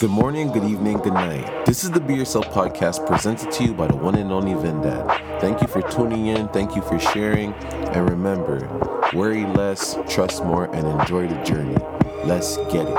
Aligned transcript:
Good 0.00 0.10
morning, 0.10 0.52
good 0.52 0.62
evening, 0.62 0.98
good 0.98 1.14
night. 1.14 1.66
This 1.66 1.82
is 1.82 1.90
the 1.90 1.98
Be 1.98 2.14
Yourself 2.14 2.46
podcast 2.50 3.04
presented 3.04 3.50
to 3.50 3.64
you 3.64 3.74
by 3.74 3.88
the 3.88 3.96
one 3.96 4.14
and 4.14 4.30
only 4.30 4.54
Vin 4.54 4.80
Dad. 4.80 5.40
Thank 5.40 5.60
you 5.60 5.66
for 5.66 5.82
tuning 5.82 6.26
in, 6.28 6.46
thank 6.48 6.76
you 6.76 6.82
for 6.82 7.00
sharing, 7.00 7.52
and 7.52 8.08
remember 8.08 8.60
worry 9.12 9.44
less, 9.44 9.96
trust 10.08 10.44
more, 10.44 10.66
and 10.74 10.86
enjoy 10.86 11.26
the 11.26 11.42
journey. 11.42 11.76
Let's 12.24 12.56
get 12.72 12.86
it. 12.86 12.94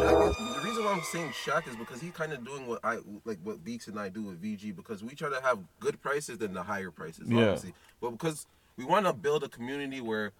Shaq 0.00 0.30
is, 0.30 0.36
the 0.36 0.62
reason 0.64 0.84
why 0.84 0.92
I'm 0.92 1.02
saying 1.04 1.30
Shaq 1.30 1.68
is 1.68 1.76
because 1.76 2.00
he's 2.00 2.12
kind 2.12 2.32
of 2.32 2.44
doing 2.44 2.66
what 2.66 2.80
I 2.82 2.98
like 3.24 3.38
what 3.44 3.62
Beaks 3.64 3.86
and 3.86 4.00
I 4.00 4.08
do 4.08 4.22
with 4.22 4.42
VG 4.42 4.74
because 4.74 5.04
we 5.04 5.14
try 5.14 5.28
to 5.28 5.40
have 5.42 5.60
good 5.78 6.02
prices 6.02 6.38
than 6.38 6.54
the 6.54 6.62
higher 6.64 6.90
prices, 6.90 7.28
Yeah. 7.28 7.42
obviously. 7.42 7.74
But 8.00 8.10
because 8.10 8.46
we 8.76 8.84
want 8.84 9.06
to 9.06 9.12
build 9.12 9.44
a 9.44 9.48
community 9.48 10.00
where 10.00 10.32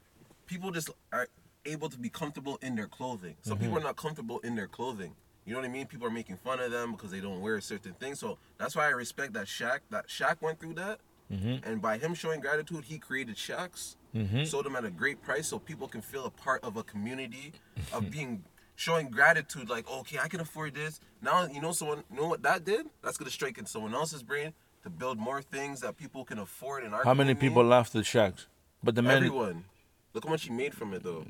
people 0.46 0.72
just 0.72 0.90
are 1.12 1.28
able 1.66 1.88
to 1.88 1.98
be 1.98 2.08
comfortable 2.08 2.58
in 2.62 2.74
their 2.74 2.86
clothing. 2.86 3.36
Some 3.42 3.58
people 3.58 3.76
mm-hmm. 3.76 3.84
are 3.84 3.88
not 3.88 3.96
comfortable 3.96 4.38
in 4.40 4.54
their 4.56 4.66
clothing. 4.66 5.14
You 5.44 5.52
know 5.52 5.60
what 5.60 5.66
I 5.66 5.72
mean? 5.72 5.86
People 5.86 6.06
are 6.06 6.10
making 6.10 6.36
fun 6.38 6.58
of 6.60 6.70
them 6.70 6.92
because 6.92 7.10
they 7.10 7.20
don't 7.20 7.40
wear 7.40 7.60
certain 7.60 7.92
things. 7.94 8.18
So 8.18 8.38
that's 8.58 8.74
why 8.74 8.86
I 8.86 8.90
respect 8.90 9.34
that 9.34 9.46
Shaq 9.46 9.80
that 9.90 10.08
Shaq 10.08 10.40
went 10.40 10.58
through 10.58 10.74
that. 10.74 11.00
Mm-hmm. 11.32 11.68
And 11.68 11.82
by 11.82 11.98
him 11.98 12.14
showing 12.14 12.40
gratitude, 12.40 12.84
he 12.84 12.98
created 12.98 13.36
Shaqs, 13.36 13.96
mm-hmm. 14.14 14.44
sold 14.44 14.66
them 14.66 14.76
at 14.76 14.84
a 14.84 14.90
great 14.90 15.22
price 15.22 15.48
so 15.48 15.58
people 15.58 15.88
can 15.88 16.00
feel 16.00 16.26
a 16.26 16.30
part 16.30 16.62
of 16.64 16.76
a 16.76 16.82
community 16.82 17.52
of 17.92 18.10
being 18.12 18.44
showing 18.76 19.08
gratitude 19.08 19.68
like, 19.68 19.90
okay, 19.90 20.18
I 20.18 20.28
can 20.28 20.40
afford 20.40 20.74
this. 20.74 21.00
Now 21.20 21.46
you 21.46 21.60
know 21.60 21.72
someone 21.72 22.04
you 22.10 22.20
know 22.20 22.28
what 22.28 22.42
that 22.42 22.64
did? 22.64 22.86
That's 23.02 23.16
gonna 23.16 23.30
strike 23.30 23.58
in 23.58 23.66
someone 23.66 23.94
else's 23.94 24.22
brain 24.22 24.52
to 24.82 24.90
build 24.90 25.18
more 25.18 25.42
things 25.42 25.80
that 25.80 25.96
people 25.96 26.24
can 26.24 26.38
afford 26.38 26.84
in 26.84 26.92
our 26.92 27.04
How 27.04 27.14
many 27.14 27.34
community. 27.34 27.48
people 27.48 27.64
laughed 27.64 27.94
at 27.96 28.04
Shaqs? 28.04 28.46
But 28.82 28.94
the 28.94 29.02
man, 29.02 29.16
Everyone. 29.16 29.64
Look 30.12 30.24
how 30.24 30.30
much 30.30 30.44
he 30.44 30.50
made 30.50 30.74
from 30.74 30.94
it 30.94 31.02
though. 31.02 31.24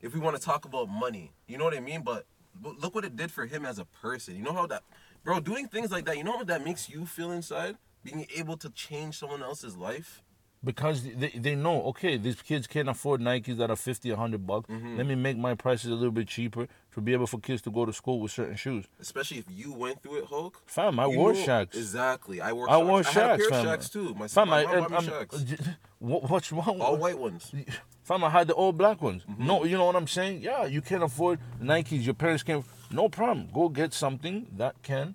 If 0.00 0.14
we 0.14 0.20
want 0.20 0.36
to 0.36 0.42
talk 0.42 0.64
about 0.64 0.88
money, 0.88 1.32
you 1.46 1.58
know 1.58 1.64
what 1.64 1.74
I 1.74 1.80
mean? 1.80 2.02
But, 2.02 2.24
look 2.62 2.94
what 2.94 3.04
it 3.04 3.16
did 3.16 3.30
for 3.30 3.46
him 3.46 3.64
as 3.64 3.78
a 3.78 3.84
person. 3.84 4.36
You 4.36 4.42
know 4.42 4.52
how 4.52 4.66
that, 4.66 4.82
bro, 5.24 5.40
doing 5.40 5.68
things 5.68 5.90
like 5.90 6.04
that, 6.06 6.16
you 6.16 6.24
know 6.24 6.36
what 6.36 6.46
that 6.48 6.64
makes 6.64 6.88
you 6.88 7.06
feel 7.06 7.30
inside? 7.30 7.76
Being 8.02 8.26
able 8.34 8.56
to 8.58 8.70
change 8.70 9.18
someone 9.18 9.42
else's 9.42 9.76
life. 9.76 10.22
Because 10.62 11.02
they, 11.04 11.30
they 11.30 11.54
know, 11.54 11.82
okay, 11.84 12.18
these 12.18 12.42
kids 12.42 12.66
can't 12.66 12.88
afford 12.88 13.20
Nikes 13.22 13.56
that 13.56 13.70
are 13.70 13.76
50, 13.76 14.10
100 14.10 14.46
bucks. 14.46 14.68
Mm-hmm. 14.70 14.96
Let 14.98 15.06
me 15.06 15.14
make 15.14 15.38
my 15.38 15.54
prices 15.54 15.90
a 15.90 15.94
little 15.94 16.10
bit 16.10 16.28
cheaper 16.28 16.68
to 16.94 17.00
be 17.00 17.12
able 17.14 17.26
for 17.26 17.38
kids 17.40 17.62
to 17.62 17.70
go 17.70 17.86
to 17.86 17.92
school 17.92 18.20
with 18.20 18.30
certain 18.32 18.56
shoes. 18.56 18.84
Especially 19.00 19.38
if 19.38 19.46
you 19.50 19.72
went 19.72 20.02
through 20.02 20.16
it, 20.18 20.24
Hulk. 20.26 20.60
Fam, 20.66 21.00
I 21.00 21.06
You 21.06 21.16
wore 21.16 21.32
know- 21.32 21.38
Shaqs. 21.38 21.74
Exactly. 21.76 22.40
I 22.42 22.52
wore 22.52 22.68
I 22.68 22.74
Shaqs. 22.74 22.86
wore 22.86 22.98
I 23.00 23.10
had 23.10 23.30
a 23.30 23.36
pair 23.38 23.48
fam. 23.50 23.66
of 23.68 23.80
Shaqs 23.80 23.92
too. 23.92 24.14
My, 24.14 24.28
Fam, 24.28 24.48
my 24.50 24.64
I, 24.64 24.64
mom 24.80 24.90
bought 24.90 24.90
me 24.90 24.96
I'm- 24.96 25.26
Shaqs. 25.26 25.74
what, 25.98 26.30
what's 26.30 26.52
wrong? 26.52 26.78
All 26.80 26.96
white 26.98 27.18
ones. 27.18 27.52
Fam, 28.04 28.24
I 28.24 28.28
had 28.30 28.46
the 28.48 28.54
old 28.54 28.76
black 28.76 29.00
ones. 29.00 29.22
Mm-hmm. 29.30 29.46
No, 29.46 29.64
you 29.64 29.78
know 29.78 29.86
what 29.86 29.96
I'm 29.96 30.08
saying? 30.08 30.42
Yeah, 30.42 30.66
you 30.66 30.82
can't 30.82 31.02
afford 31.02 31.38
Nikes. 31.62 32.04
Your 32.04 32.14
parents 32.14 32.42
can't. 32.42 32.64
No 32.90 33.08
problem. 33.08 33.48
Go 33.54 33.68
get 33.70 33.94
something 33.94 34.46
that 34.56 34.82
can, 34.82 35.14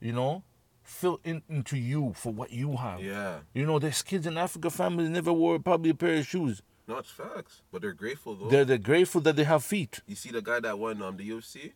you 0.00 0.12
know, 0.12 0.42
fill 0.88 1.20
in, 1.22 1.42
into 1.48 1.76
you 1.76 2.12
for 2.14 2.32
what 2.32 2.50
you 2.50 2.76
have. 2.76 3.02
Yeah. 3.02 3.40
You 3.52 3.66
know, 3.66 3.78
there's 3.78 4.02
kids 4.02 4.26
in 4.26 4.36
Africa 4.36 4.70
families 4.70 5.08
never 5.10 5.32
wore 5.32 5.58
probably 5.58 5.90
a 5.90 5.94
pair 5.94 6.16
of 6.16 6.26
shoes. 6.26 6.62
No, 6.86 6.98
it's 6.98 7.10
facts. 7.10 7.62
But 7.70 7.82
they're 7.82 7.92
grateful 7.92 8.34
though. 8.34 8.48
They're 8.48 8.64
they're 8.64 8.78
grateful 8.78 9.20
that 9.22 9.36
they 9.36 9.44
have 9.44 9.62
feet. 9.62 10.00
you 10.06 10.16
see 10.16 10.30
the 10.30 10.40
guy 10.40 10.60
that 10.60 10.78
won 10.78 11.02
um 11.02 11.18
the 11.18 11.28
UFC? 11.28 11.72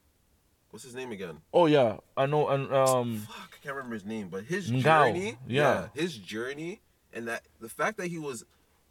What's 0.70 0.84
his 0.84 0.94
name 0.94 1.12
again? 1.12 1.42
Oh 1.52 1.66
yeah, 1.66 1.98
I 2.16 2.24
know. 2.24 2.48
And 2.48 2.72
um, 2.72 3.18
fuck, 3.28 3.50
I 3.52 3.62
can't 3.62 3.76
remember 3.76 3.94
his 3.94 4.06
name, 4.06 4.28
but 4.30 4.44
his 4.44 4.70
Ngannou, 4.70 4.82
journey, 4.82 5.36
yeah. 5.46 5.88
his 5.92 6.16
journey, 6.16 6.80
and 7.12 7.28
that 7.28 7.42
the 7.60 7.68
fact 7.68 7.98
that 7.98 8.06
he 8.06 8.18
was 8.18 8.46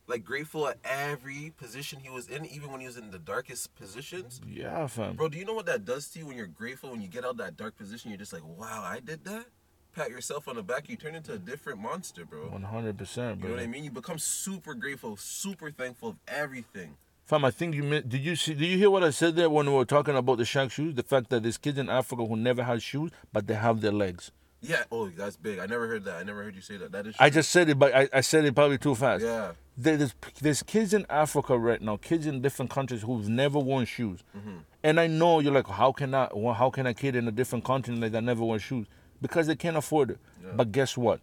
like 0.05 0.23
grateful 0.23 0.67
at 0.67 0.77
every 0.83 1.53
position 1.57 1.99
he 1.99 2.09
was 2.11 2.27
in, 2.27 2.45
even 2.45 2.71
when 2.71 2.81
he 2.81 2.85
was 2.85 2.97
in 2.97 3.09
the 3.09 3.17
darkest 3.17 3.73
positions. 3.73 4.41
yeah, 4.47 4.85
fam. 4.85 5.15
Bro, 5.15 5.29
do 5.29 5.39
you 5.39 5.45
know 5.45 5.53
what 5.53 5.65
that 5.65 5.83
does 5.85 6.07
to 6.09 6.19
you 6.19 6.27
when 6.27 6.37
you're 6.37 6.45
grateful? 6.45 6.91
When 6.91 7.01
you 7.01 7.07
get 7.07 7.25
out 7.25 7.37
that 7.37 7.57
dark 7.57 7.75
position, 7.77 8.11
you're 8.11 8.19
just 8.19 8.33
like, 8.33 8.43
wow, 8.45 8.83
I 8.83 8.99
did 8.99 9.23
that. 9.25 9.45
Pat 9.93 10.09
yourself 10.09 10.47
on 10.47 10.55
the 10.55 10.63
back, 10.63 10.89
you 10.89 10.95
turn 10.95 11.15
into 11.15 11.33
a 11.33 11.37
different 11.37 11.79
monster, 11.79 12.25
bro. 12.25 12.47
One 12.47 12.63
hundred 12.63 12.97
percent, 12.97 13.41
You 13.41 13.49
know 13.49 13.55
what 13.55 13.63
I 13.63 13.67
mean? 13.67 13.83
You 13.83 13.91
become 13.91 14.17
super 14.17 14.73
grateful, 14.73 15.17
super 15.17 15.69
thankful 15.71 16.09
of 16.09 16.15
everything. 16.27 16.95
Fam, 17.25 17.45
I 17.45 17.51
think 17.51 17.75
you 17.75 18.01
did 18.01 18.21
you 18.21 18.35
see? 18.35 18.53
Did 18.53 18.65
you 18.65 18.77
hear 18.77 18.89
what 18.89 19.03
I 19.03 19.09
said 19.09 19.35
there 19.35 19.49
when 19.49 19.65
we 19.65 19.73
were 19.73 19.85
talking 19.85 20.15
about 20.15 20.37
the 20.37 20.43
Shaq 20.43 20.71
shoes? 20.71 20.95
The 20.95 21.03
fact 21.03 21.29
that 21.29 21.43
there's 21.43 21.57
kids 21.57 21.77
in 21.77 21.89
Africa 21.89 22.25
who 22.25 22.35
never 22.35 22.63
had 22.63 22.81
shoes, 22.81 23.11
but 23.31 23.47
they 23.47 23.53
have 23.53 23.81
their 23.81 23.91
legs. 23.91 24.31
Yeah. 24.61 24.83
Oh, 24.91 25.09
that's 25.09 25.37
big. 25.37 25.59
I 25.59 25.65
never 25.65 25.87
heard 25.87 26.03
that. 26.05 26.17
I 26.17 26.23
never 26.23 26.43
heard 26.43 26.55
you 26.55 26.61
say 26.61 26.77
that. 26.77 26.91
That 26.91 27.07
is. 27.07 27.15
True. 27.15 27.25
I 27.25 27.29
just 27.29 27.49
said 27.49 27.69
it, 27.69 27.79
but 27.79 27.95
I, 27.95 28.07
I 28.13 28.21
said 28.21 28.45
it 28.45 28.53
probably 28.53 28.77
too 28.77 28.95
fast. 28.95 29.23
Yeah. 29.23 29.53
There's, 29.77 30.13
there's 30.41 30.61
kids 30.61 30.93
in 30.93 31.05
Africa 31.09 31.57
right 31.57 31.81
now, 31.81 31.97
kids 31.97 32.27
in 32.27 32.41
different 32.41 32.69
countries 32.69 33.01
who've 33.01 33.27
never 33.27 33.57
worn 33.57 33.85
shoes. 33.85 34.19
Mm-hmm. 34.37 34.57
And 34.83 34.99
I 34.99 35.07
know 35.07 35.39
you're 35.39 35.53
like, 35.53 35.67
how 35.67 35.91
can 35.91 36.13
I, 36.13 36.29
well, 36.33 36.53
how 36.53 36.69
can 36.69 36.85
a 36.85 36.93
kid 36.93 37.15
in 37.15 37.27
a 37.27 37.31
different 37.31 37.63
continent 37.63 38.01
like 38.01 38.11
that 38.11 38.23
never 38.23 38.43
wear 38.43 38.59
shoes? 38.59 38.85
Because 39.21 39.47
they 39.47 39.55
can't 39.55 39.77
afford 39.77 40.11
it. 40.11 40.19
But 40.55 40.71
guess 40.71 40.97
what? 40.97 41.21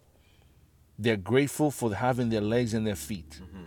They're 0.97 1.17
grateful 1.17 1.71
for 1.71 1.93
having 1.93 2.29
their 2.29 2.41
legs 2.41 2.73
and 2.73 2.85
their 2.85 2.95
feet. 2.95 3.41
Mm-hmm. 3.41 3.63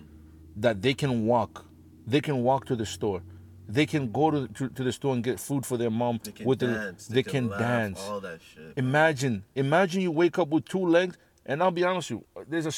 That 0.57 0.83
they 0.83 0.95
can 0.95 1.27
walk. 1.27 1.65
They 2.07 2.21
can 2.21 2.43
walk 2.43 2.67
to 2.67 2.77
the 2.77 2.87
store. 2.87 3.23
They 3.69 3.87
can 3.87 4.11
go 4.11 4.31
to, 4.31 4.49
to, 4.49 4.69
to 4.69 4.85
the 4.85 4.93
store 4.93 5.15
and 5.15 5.23
get 5.25 5.41
food 5.41 5.65
for 5.65 5.77
their 5.77 5.91
mom. 5.91 6.21
They 6.23 6.33
can 6.33 6.47
with 6.47 6.59
dance. 6.59 7.07
The, 7.07 7.15
they, 7.15 7.23
can, 7.23 7.49
laugh, 7.49 7.61
dance. 7.61 8.01
All 8.09 8.21
that 8.21 8.41
shit. 8.43 8.73
Imagine, 8.77 9.45
imagine 9.55 10.03
you 10.03 10.11
wake 10.11 10.39
up 10.39 10.49
with 10.49 10.67
two 10.67 10.85
legs, 10.85 11.17
and 11.47 11.63
I'll 11.63 11.71
be 11.71 11.85
honest 11.85 12.11
with 12.11 12.23
you. 12.37 12.45
There's 12.49 12.67
a, 12.67 12.73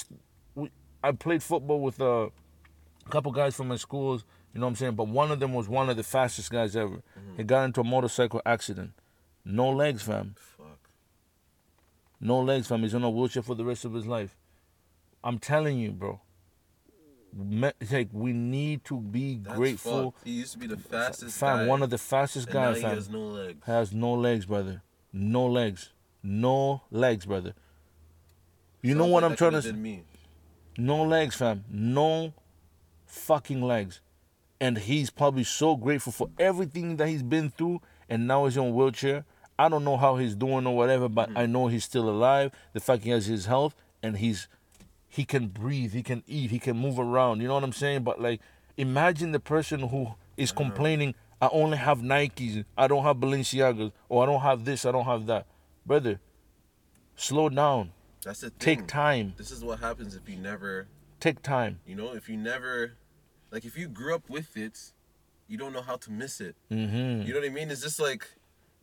we, 0.54 0.70
I 1.02 1.12
played 1.12 1.42
football 1.42 1.80
with 1.80 2.00
uh, 2.00 2.28
a 3.06 3.10
couple 3.10 3.32
guys 3.32 3.56
from 3.56 3.68
my 3.68 3.76
schools. 3.76 4.24
You 4.52 4.60
know 4.60 4.66
what 4.66 4.70
I'm 4.70 4.76
saying? 4.76 4.94
But 4.94 5.08
one 5.08 5.32
of 5.32 5.40
them 5.40 5.52
was 5.52 5.68
one 5.68 5.88
of 5.90 5.96
the 5.96 6.04
fastest 6.04 6.50
guys 6.52 6.76
ever. 6.76 7.02
He 7.36 7.42
got 7.42 7.64
into 7.64 7.80
a 7.80 7.84
motorcycle 7.84 8.40
accident. 8.46 8.92
No 9.44 9.70
legs, 9.70 10.02
fam. 10.02 10.36
No 12.20 12.40
legs, 12.40 12.66
fam. 12.68 12.82
He's 12.82 12.94
on 12.94 13.04
a 13.04 13.10
wheelchair 13.10 13.42
for 13.42 13.54
the 13.54 13.64
rest 13.64 13.84
of 13.84 13.92
his 13.92 14.06
life. 14.06 14.36
I'm 15.22 15.38
telling 15.38 15.78
you, 15.78 15.92
bro. 15.92 16.20
Me- 17.36 17.72
like 17.90 18.08
we 18.12 18.32
need 18.32 18.84
to 18.84 19.00
be 19.00 19.38
That's 19.38 19.56
grateful. 19.56 20.12
fucked. 20.12 20.24
He 20.26 20.32
used 20.34 20.52
to 20.52 20.58
be 20.58 20.66
the 20.68 20.76
fastest 20.76 21.36
Fam, 21.38 21.58
guy. 21.58 21.66
one 21.66 21.82
of 21.82 21.90
the 21.90 21.98
fastest 21.98 22.46
and 22.46 22.54
now 22.54 22.66
guys, 22.68 22.76
he 22.76 22.82
fam 22.82 22.94
has 22.94 23.08
no 23.08 23.18
legs. 23.20 23.66
has 23.66 23.92
no 23.92 24.12
legs, 24.14 24.46
brother. 24.46 24.82
No 25.12 25.46
legs. 25.46 25.90
No 26.22 26.82
legs, 26.92 27.26
brother. 27.26 27.54
You 28.82 28.94
know 28.94 29.06
what 29.06 29.22
like 29.22 29.32
I'm 29.32 29.36
trying 29.36 29.52
to 29.52 29.62
say? 29.62 29.72
me. 29.72 30.04
No 30.78 31.02
legs, 31.02 31.34
fam. 31.36 31.64
No 31.68 32.34
fucking 33.06 33.62
legs. 33.62 34.00
And 34.60 34.78
he's 34.78 35.10
probably 35.10 35.44
so 35.44 35.76
grateful 35.76 36.12
for 36.12 36.30
everything 36.38 36.96
that 36.96 37.08
he's 37.08 37.22
been 37.22 37.50
through 37.50 37.80
and 38.08 38.26
now 38.28 38.44
he's 38.44 38.56
in 38.56 38.64
a 38.64 38.70
wheelchair. 38.70 39.24
I 39.58 39.68
don't 39.68 39.84
know 39.84 39.96
how 39.96 40.16
he's 40.16 40.34
doing 40.34 40.66
or 40.66 40.76
whatever, 40.76 41.08
but 41.08 41.30
Hmm. 41.30 41.38
I 41.38 41.46
know 41.46 41.68
he's 41.68 41.84
still 41.84 42.08
alive. 42.08 42.52
The 42.72 42.80
fact 42.80 43.04
he 43.04 43.10
has 43.10 43.26
his 43.26 43.46
health 43.46 43.74
and 44.02 44.18
he's 44.18 44.48
he 45.08 45.24
can 45.24 45.46
breathe, 45.46 45.92
he 45.92 46.02
can 46.02 46.24
eat, 46.26 46.50
he 46.50 46.58
can 46.58 46.76
move 46.76 46.98
around. 46.98 47.40
You 47.40 47.46
know 47.48 47.54
what 47.54 47.62
I'm 47.64 47.72
saying? 47.72 48.02
But 48.02 48.20
like 48.20 48.40
imagine 48.76 49.30
the 49.32 49.38
person 49.40 49.80
who 49.88 50.14
is 50.36 50.50
complaining, 50.50 51.14
I 51.40 51.48
only 51.52 51.76
have 51.78 51.98
Nikes, 52.00 52.64
I 52.76 52.88
don't 52.88 53.04
have 53.04 53.18
Balenciagas, 53.18 53.92
or 54.08 54.22
I 54.24 54.26
don't 54.26 54.40
have 54.40 54.64
this, 54.64 54.84
I 54.84 54.90
don't 54.92 55.04
have 55.04 55.26
that. 55.26 55.46
Brother, 55.86 56.18
slow 57.14 57.48
down. 57.48 57.92
That's 58.24 58.40
the 58.40 58.50
thing. 58.50 58.58
Take 58.78 58.86
time. 58.88 59.34
This 59.36 59.50
is 59.50 59.62
what 59.62 59.78
happens 59.80 60.16
if 60.16 60.28
you 60.28 60.36
never, 60.36 60.88
Take 61.20 61.42
time. 61.42 61.80
you 61.86 61.94
know, 61.94 62.12
if 62.14 62.28
you 62.28 62.36
never, 62.36 62.94
like 63.52 63.64
if 63.64 63.76
you 63.78 63.86
grew 63.86 64.14
up 64.14 64.28
with 64.28 64.56
it, 64.56 64.92
you 65.46 65.56
don't 65.58 65.72
know 65.72 65.82
how 65.82 65.96
to 65.96 66.10
miss 66.10 66.40
it. 66.40 66.56
Mm-hmm. 66.72 67.22
You 67.26 67.34
know 67.34 67.40
what 67.40 67.46
I 67.46 67.50
mean? 67.52 67.70
It's 67.70 67.82
just 67.82 68.00
like. 68.00 68.26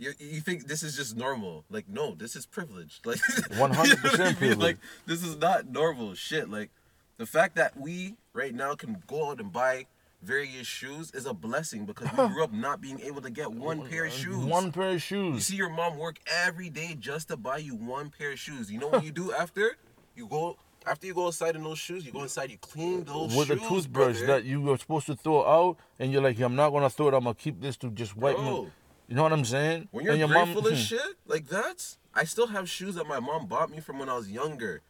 You, 0.01 0.13
you 0.17 0.41
think 0.41 0.65
this 0.65 0.81
is 0.81 0.95
just 0.95 1.15
normal? 1.15 1.63
Like 1.69 1.87
no, 1.87 2.15
this 2.15 2.35
is 2.35 2.47
privilege. 2.47 3.01
Like 3.05 3.17
100% 3.19 3.53
you 4.11 4.17
know 4.17 4.23
I 4.23 4.27
mean? 4.27 4.35
privilege. 4.35 4.57
Like 4.57 4.77
this 5.05 5.23
is 5.23 5.37
not 5.37 5.69
normal 5.69 6.15
shit. 6.15 6.49
Like 6.49 6.71
the 7.17 7.27
fact 7.27 7.55
that 7.57 7.79
we 7.79 8.15
right 8.33 8.53
now 8.53 8.73
can 8.73 9.03
go 9.05 9.29
out 9.29 9.39
and 9.39 9.53
buy 9.53 9.85
various 10.23 10.65
shoes 10.65 11.11
is 11.11 11.27
a 11.27 11.33
blessing 11.35 11.85
because 11.85 12.11
we 12.11 12.27
grew 12.29 12.43
up 12.43 12.51
not 12.51 12.81
being 12.81 12.99
able 13.01 13.21
to 13.21 13.29
get 13.29 13.47
oh 13.47 13.51
one 13.51 13.87
pair 13.87 14.05
of 14.05 14.11
shoes. 14.11 14.43
One 14.43 14.71
pair 14.71 14.89
of 14.89 15.03
shoes. 15.03 15.35
You 15.35 15.39
see 15.39 15.55
your 15.55 15.69
mom 15.69 15.97
work 15.97 16.17
every 16.25 16.71
day 16.71 16.95
just 16.99 17.27
to 17.27 17.37
buy 17.37 17.57
you 17.57 17.75
one 17.75 18.09
pair 18.09 18.31
of 18.31 18.39
shoes. 18.39 18.71
You 18.71 18.79
know 18.79 18.87
what 18.87 19.03
you 19.03 19.11
do 19.11 19.31
after? 19.31 19.77
You 20.15 20.25
go 20.25 20.57
after 20.87 21.05
you 21.05 21.13
go 21.13 21.27
outside 21.27 21.55
in 21.55 21.61
those 21.63 21.77
shoes. 21.77 22.03
You 22.07 22.11
go 22.11 22.23
inside. 22.23 22.49
You 22.49 22.57
clean 22.57 23.01
uh, 23.01 23.13
those 23.13 23.35
with 23.35 23.49
shoes, 23.49 23.49
With 23.49 23.65
a 23.65 23.69
toothbrush 23.69 24.17
brother. 24.17 24.33
that 24.33 24.45
you 24.45 24.61
were 24.61 24.79
supposed 24.79 25.05
to 25.05 25.15
throw 25.15 25.45
out, 25.45 25.77
and 25.99 26.11
you're 26.11 26.23
like, 26.23 26.39
I'm 26.39 26.55
not 26.55 26.71
gonna 26.71 26.89
throw 26.89 27.09
it. 27.09 27.13
I'm 27.13 27.23
gonna 27.23 27.35
keep 27.35 27.61
this 27.61 27.77
to 27.77 27.91
just 27.91 28.17
wipe. 28.17 28.35
my-". 28.39 28.65
You 29.11 29.17
know 29.17 29.23
what 29.23 29.33
I'm 29.33 29.43
saying? 29.43 29.89
When 29.91 30.05
you're 30.05 30.13
and 30.13 30.19
your 30.21 30.29
grateful 30.29 30.61
mom, 30.61 30.71
as 30.71 30.79
shit 30.79 31.01
like 31.27 31.49
that, 31.49 31.97
I 32.15 32.23
still 32.23 32.47
have 32.47 32.69
shoes 32.69 32.95
that 32.95 33.05
my 33.05 33.19
mom 33.19 33.45
bought 33.45 33.69
me 33.69 33.81
from 33.81 33.99
when 33.99 34.07
I 34.07 34.15
was 34.15 34.31
younger. 34.31 34.83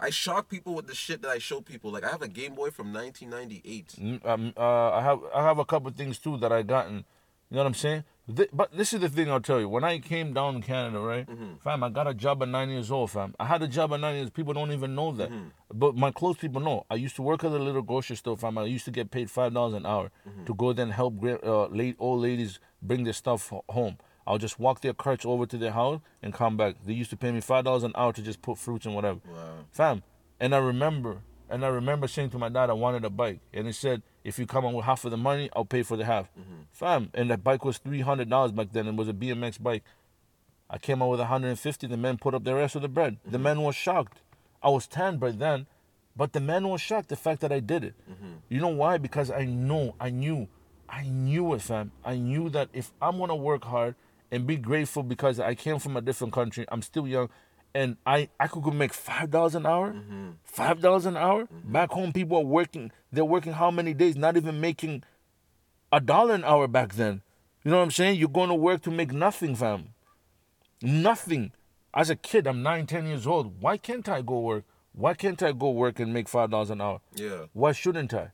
I 0.00 0.10
shock 0.10 0.48
people 0.48 0.74
with 0.74 0.88
the 0.88 0.96
shit 0.96 1.22
that 1.22 1.28
I 1.28 1.38
show 1.38 1.60
people. 1.60 1.92
Like 1.92 2.02
I 2.02 2.08
have 2.08 2.20
a 2.20 2.26
Game 2.26 2.56
Boy 2.56 2.70
from 2.70 2.92
1998. 2.92 3.94
Mm, 4.00 4.26
um, 4.26 4.52
uh, 4.56 4.90
I 4.90 5.02
have 5.02 5.20
I 5.32 5.44
have 5.44 5.60
a 5.60 5.64
couple 5.64 5.92
things 5.92 6.18
too 6.18 6.36
that 6.38 6.50
I 6.50 6.62
gotten. 6.62 6.96
You 6.96 7.04
know 7.54 7.58
what 7.58 7.66
I'm 7.68 7.74
saying? 7.74 8.02
Th- 8.34 8.50
but 8.52 8.76
this 8.76 8.92
is 8.92 9.00
the 9.00 9.08
thing 9.08 9.30
I'll 9.30 9.40
tell 9.40 9.58
you. 9.58 9.68
When 9.68 9.84
I 9.84 9.98
came 10.00 10.34
down 10.34 10.60
to 10.60 10.60
Canada, 10.60 11.00
right, 11.00 11.26
mm-hmm. 11.26 11.56
fam, 11.62 11.82
I 11.82 11.88
got 11.88 12.06
a 12.06 12.12
job 12.12 12.42
at 12.42 12.48
nine 12.48 12.68
years 12.68 12.90
old, 12.90 13.10
fam. 13.10 13.34
I 13.40 13.46
had 13.46 13.62
a 13.62 13.68
job 13.68 13.92
at 13.94 14.00
nine 14.00 14.16
years. 14.16 14.28
People 14.28 14.52
don't 14.52 14.70
even 14.70 14.94
know 14.94 15.12
that, 15.12 15.30
mm-hmm. 15.30 15.48
but 15.72 15.96
my 15.96 16.10
close 16.10 16.36
people 16.36 16.60
know. 16.60 16.84
I 16.90 16.96
used 16.96 17.16
to 17.16 17.22
work 17.22 17.42
at 17.42 17.52
a 17.52 17.58
little 17.58 17.80
grocery 17.80 18.16
store, 18.16 18.36
fam. 18.36 18.58
I 18.58 18.64
used 18.64 18.84
to 18.84 18.90
get 18.90 19.10
paid 19.10 19.30
five 19.30 19.54
dollars 19.54 19.74
an 19.74 19.86
hour 19.86 20.10
mm-hmm. 20.28 20.44
to 20.44 20.54
go 20.54 20.72
there 20.74 20.84
and 20.84 20.92
help 20.92 21.14
uh, 21.24 21.66
late 21.68 21.96
old 21.98 22.20
ladies 22.20 22.60
bring 22.82 23.04
their 23.04 23.14
stuff 23.14 23.52
home. 23.70 23.96
I'll 24.26 24.38
just 24.38 24.60
walk 24.60 24.82
their 24.82 24.92
carts 24.92 25.24
over 25.24 25.46
to 25.46 25.56
their 25.56 25.72
house 25.72 26.00
and 26.22 26.34
come 26.34 26.58
back. 26.58 26.74
They 26.84 26.92
used 26.92 27.08
to 27.10 27.16
pay 27.16 27.32
me 27.32 27.40
five 27.40 27.64
dollars 27.64 27.82
an 27.82 27.92
hour 27.94 28.12
to 28.12 28.20
just 28.20 28.42
put 28.42 28.58
fruits 28.58 28.84
and 28.84 28.94
whatever. 28.94 29.20
Wow. 29.26 29.64
Fam, 29.72 30.02
and 30.38 30.54
I 30.54 30.58
remember, 30.58 31.22
and 31.48 31.64
I 31.64 31.68
remember 31.68 32.06
saying 32.06 32.28
to 32.30 32.38
my 32.38 32.50
dad, 32.50 32.68
I 32.68 32.74
wanted 32.74 33.06
a 33.06 33.10
bike, 33.10 33.40
and 33.54 33.66
he 33.66 33.72
said, 33.72 34.02
if 34.28 34.38
you 34.38 34.46
come 34.46 34.64
on 34.64 34.74
with 34.74 34.84
half 34.84 35.04
of 35.04 35.10
the 35.10 35.16
money, 35.16 35.48
I'll 35.56 35.64
pay 35.64 35.82
for 35.82 35.96
the 35.96 36.04
half. 36.04 36.26
Mm-hmm. 36.38 36.62
Fam, 36.72 37.10
and 37.14 37.30
that 37.30 37.42
bike 37.42 37.64
was 37.64 37.78
three 37.78 38.00
hundred 38.00 38.28
dollars 38.28 38.52
back 38.52 38.68
then. 38.72 38.86
It 38.86 38.94
was 38.94 39.08
a 39.08 39.12
BMX 39.12 39.60
bike. 39.62 39.82
I 40.70 40.78
came 40.78 41.02
out 41.02 41.08
with 41.08 41.20
150. 41.20 41.86
The 41.86 41.96
men 41.96 42.18
put 42.18 42.34
up 42.34 42.44
the 42.44 42.54
rest 42.54 42.76
of 42.76 42.82
the 42.82 42.88
bread. 42.88 43.16
The 43.24 43.32
mm-hmm. 43.32 43.42
men 43.42 43.62
was 43.62 43.74
shocked. 43.74 44.20
I 44.62 44.68
was 44.68 44.86
10 44.86 45.16
by 45.16 45.30
then, 45.30 45.66
but 46.14 46.34
the 46.34 46.40
men 46.40 46.68
was 46.68 46.80
shocked 46.80 47.08
the 47.08 47.16
fact 47.16 47.40
that 47.40 47.52
I 47.52 47.60
did 47.60 47.84
it. 47.84 47.94
Mm-hmm. 48.10 48.32
You 48.50 48.60
know 48.60 48.68
why? 48.68 48.98
Because 48.98 49.30
I 49.30 49.44
know, 49.46 49.94
I 49.98 50.10
knew, 50.10 50.48
I 50.88 51.04
knew 51.04 51.54
it, 51.54 51.62
fam. 51.62 51.92
I 52.04 52.16
knew 52.16 52.50
that 52.50 52.68
if 52.72 52.92
I'm 53.00 53.18
gonna 53.18 53.36
work 53.36 53.64
hard 53.64 53.94
and 54.30 54.46
be 54.46 54.56
grateful 54.56 55.02
because 55.02 55.40
I 55.40 55.54
came 55.54 55.78
from 55.78 55.96
a 55.96 56.02
different 56.02 56.34
country, 56.34 56.66
I'm 56.68 56.82
still 56.82 57.06
young, 57.06 57.30
and 57.74 57.96
I 58.06 58.28
I 58.38 58.48
could 58.48 58.62
go 58.62 58.70
make 58.70 58.92
five 58.92 59.30
dollars 59.30 59.54
an 59.54 59.66
hour, 59.66 59.92
mm-hmm. 59.92 60.30
five 60.44 60.80
dollars 60.80 61.06
an 61.06 61.16
hour. 61.16 61.44
Mm-hmm. 61.44 61.72
Back 61.72 61.90
home, 61.90 62.12
people 62.12 62.38
are 62.38 62.44
working. 62.44 62.92
They're 63.12 63.24
working 63.24 63.52
how 63.52 63.70
many 63.70 63.94
days? 63.94 64.16
Not 64.16 64.36
even 64.36 64.60
making 64.60 65.02
a 65.92 66.00
dollar 66.00 66.34
an 66.34 66.44
hour 66.44 66.66
back 66.68 66.94
then. 66.94 67.22
You 67.64 67.70
know 67.70 67.78
what 67.78 67.84
I'm 67.84 67.90
saying? 67.90 68.18
You're 68.18 68.28
going 68.28 68.48
to 68.48 68.54
work 68.54 68.82
to 68.82 68.90
make 68.90 69.12
nothing, 69.12 69.54
fam. 69.54 69.88
Nothing. 70.80 71.52
As 71.92 72.10
a 72.10 72.16
kid, 72.16 72.46
I'm 72.46 72.62
nine, 72.62 72.86
ten 72.86 73.06
years 73.06 73.26
old. 73.26 73.60
Why 73.60 73.76
can't 73.76 74.08
I 74.08 74.22
go 74.22 74.40
work? 74.40 74.64
Why 74.92 75.14
can't 75.14 75.42
I 75.42 75.52
go 75.52 75.70
work 75.70 76.00
and 76.00 76.12
make 76.12 76.28
five 76.28 76.50
dollars 76.50 76.70
an 76.70 76.80
hour? 76.80 77.00
Yeah. 77.14 77.46
Why 77.52 77.72
shouldn't 77.72 78.12
I? 78.14 78.32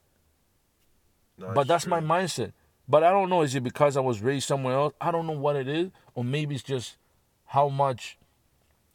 No, 1.39 1.53
but 1.53 1.67
that's 1.67 1.85
true. 1.85 1.91
my 1.91 2.01
mindset. 2.01 2.53
But 2.89 3.03
I 3.03 3.11
don't 3.11 3.31
know. 3.31 3.43
Is 3.43 3.55
it 3.55 3.63
because 3.63 3.97
I 3.97 4.01
was 4.01 4.21
raised 4.21 4.47
somewhere 4.47 4.75
else? 4.75 4.95
I 5.01 5.11
don't 5.11 5.27
know 5.27 5.39
what 5.39 5.57
it 5.57 5.69
is, 5.69 5.91
or 6.15 6.25
maybe 6.25 6.55
it's 6.55 6.65
just 6.65 6.97
how 7.47 7.69
much, 7.69 8.19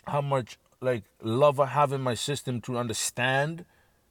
how 0.07 0.21
much 0.21 0.57
like 0.81 1.03
love 1.21 1.59
I 1.59 1.67
have 1.67 1.91
in 1.93 2.01
my 2.01 2.13
system 2.13 2.61
to 2.61 2.77
understand. 2.77 3.65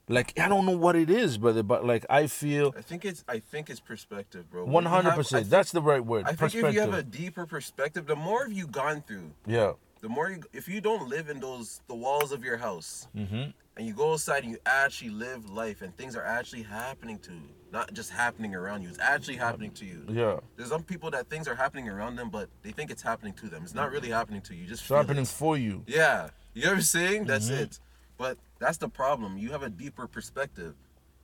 Like 0.07 0.39
I 0.39 0.47
don't 0.47 0.65
know 0.65 0.77
what 0.77 0.95
it 0.95 1.09
is, 1.09 1.37
brother. 1.37 1.61
But 1.63 1.85
like 1.85 2.05
I 2.09 2.25
feel 2.27 2.73
I 2.77 2.81
think 2.81 3.05
it's 3.05 3.23
I 3.27 3.39
think 3.39 3.69
it's 3.69 3.79
perspective, 3.79 4.49
bro. 4.49 4.65
One 4.65 4.85
hundred 4.85 5.09
have- 5.11 5.17
percent. 5.17 5.49
That's 5.49 5.71
the 5.71 5.81
right 5.81 6.03
word. 6.03 6.25
I 6.25 6.33
think 6.33 6.55
if 6.55 6.73
you 6.73 6.79
have 6.81 6.93
a 6.93 7.03
deeper 7.03 7.45
perspective, 7.45 8.07
the 8.07 8.15
more 8.15 8.45
of 8.45 8.51
you 8.51 8.65
gone 8.67 9.03
through, 9.05 9.31
Yeah. 9.45 9.73
the 10.01 10.09
more 10.09 10.31
you, 10.31 10.41
if 10.53 10.67
you 10.67 10.81
don't 10.81 11.07
live 11.09 11.29
in 11.29 11.39
those 11.39 11.81
the 11.87 11.95
walls 11.95 12.31
of 12.31 12.43
your 12.43 12.57
house 12.57 13.07
Mm-hmm. 13.15 13.51
And 13.79 13.87
you 13.87 13.93
go 13.93 14.11
outside 14.11 14.43
and 14.43 14.51
you 14.51 14.57
actually 14.65 15.09
live 15.11 15.49
life 15.49 15.81
and 15.81 15.95
things 15.95 16.15
are 16.15 16.23
actually 16.23 16.63
happening 16.63 17.17
to 17.19 17.31
you, 17.31 17.49
not 17.71 17.93
just 17.93 18.09
happening 18.11 18.53
around 18.53 18.81
you, 18.83 18.89
it's 18.89 18.99
actually 18.99 19.37
happening 19.37 19.71
to 19.71 19.85
you. 19.85 20.03
Yeah. 20.09 20.39
There's 20.57 20.67
some 20.69 20.83
people 20.83 21.09
that 21.11 21.29
things 21.29 21.47
are 21.47 21.55
happening 21.55 21.87
around 21.87 22.17
them, 22.17 22.29
but 22.29 22.49
they 22.61 22.71
think 22.71 22.91
it's 22.91 23.01
happening 23.01 23.33
to 23.35 23.47
them. 23.47 23.63
It's 23.63 23.73
not 23.73 23.89
really 23.89 24.09
happening 24.09 24.41
to 24.41 24.53
you. 24.53 24.63
You 24.63 24.67
just 24.67 24.81
It's 24.83 24.89
happening 24.89 25.23
it. 25.23 25.29
for 25.29 25.57
you. 25.57 25.83
Yeah, 25.87 26.29
you 26.53 26.63
know 26.63 26.71
what 26.71 26.75
I'm 26.75 26.81
saying? 26.81 27.25
That's 27.25 27.49
Mm-hmm. 27.49 27.63
it. 27.63 27.79
But 28.17 28.37
that's 28.59 28.77
the 28.77 28.89
problem. 28.89 29.37
You 29.37 29.51
have 29.51 29.63
a 29.63 29.69
deeper 29.69 30.05
perspective, 30.07 30.75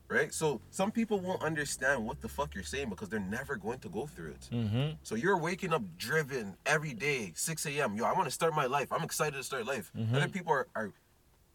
right? 0.07 0.33
So 0.33 0.61
some 0.69 0.91
people 0.91 1.19
won't 1.19 1.43
understand 1.43 2.05
what 2.07 2.21
the 2.21 2.29
fuck 2.29 2.55
you're 2.55 2.63
saying 2.63 2.89
because 2.89 3.09
they're 3.09 3.19
never 3.19 3.57
going 3.57 3.79
to 3.79 3.89
go 3.89 4.05
through 4.07 4.31
it. 4.31 4.49
Mm-hmm. 4.53 4.91
So 5.03 5.15
you're 5.15 5.37
waking 5.37 5.73
up 5.73 5.83
driven 5.97 6.55
every 6.65 6.93
day, 6.93 7.33
6 7.35 7.65
a.m. 7.65 7.95
Yo, 7.95 8.05
I 8.05 8.13
want 8.13 8.25
to 8.25 8.31
start 8.31 8.53
my 8.55 8.65
life. 8.65 8.93
I'm 8.93 9.03
excited 9.03 9.35
to 9.35 9.43
start 9.43 9.65
life. 9.65 9.91
Mm-hmm. 9.97 10.15
Other 10.15 10.29
people 10.29 10.53
are, 10.53 10.67
are 10.73 10.93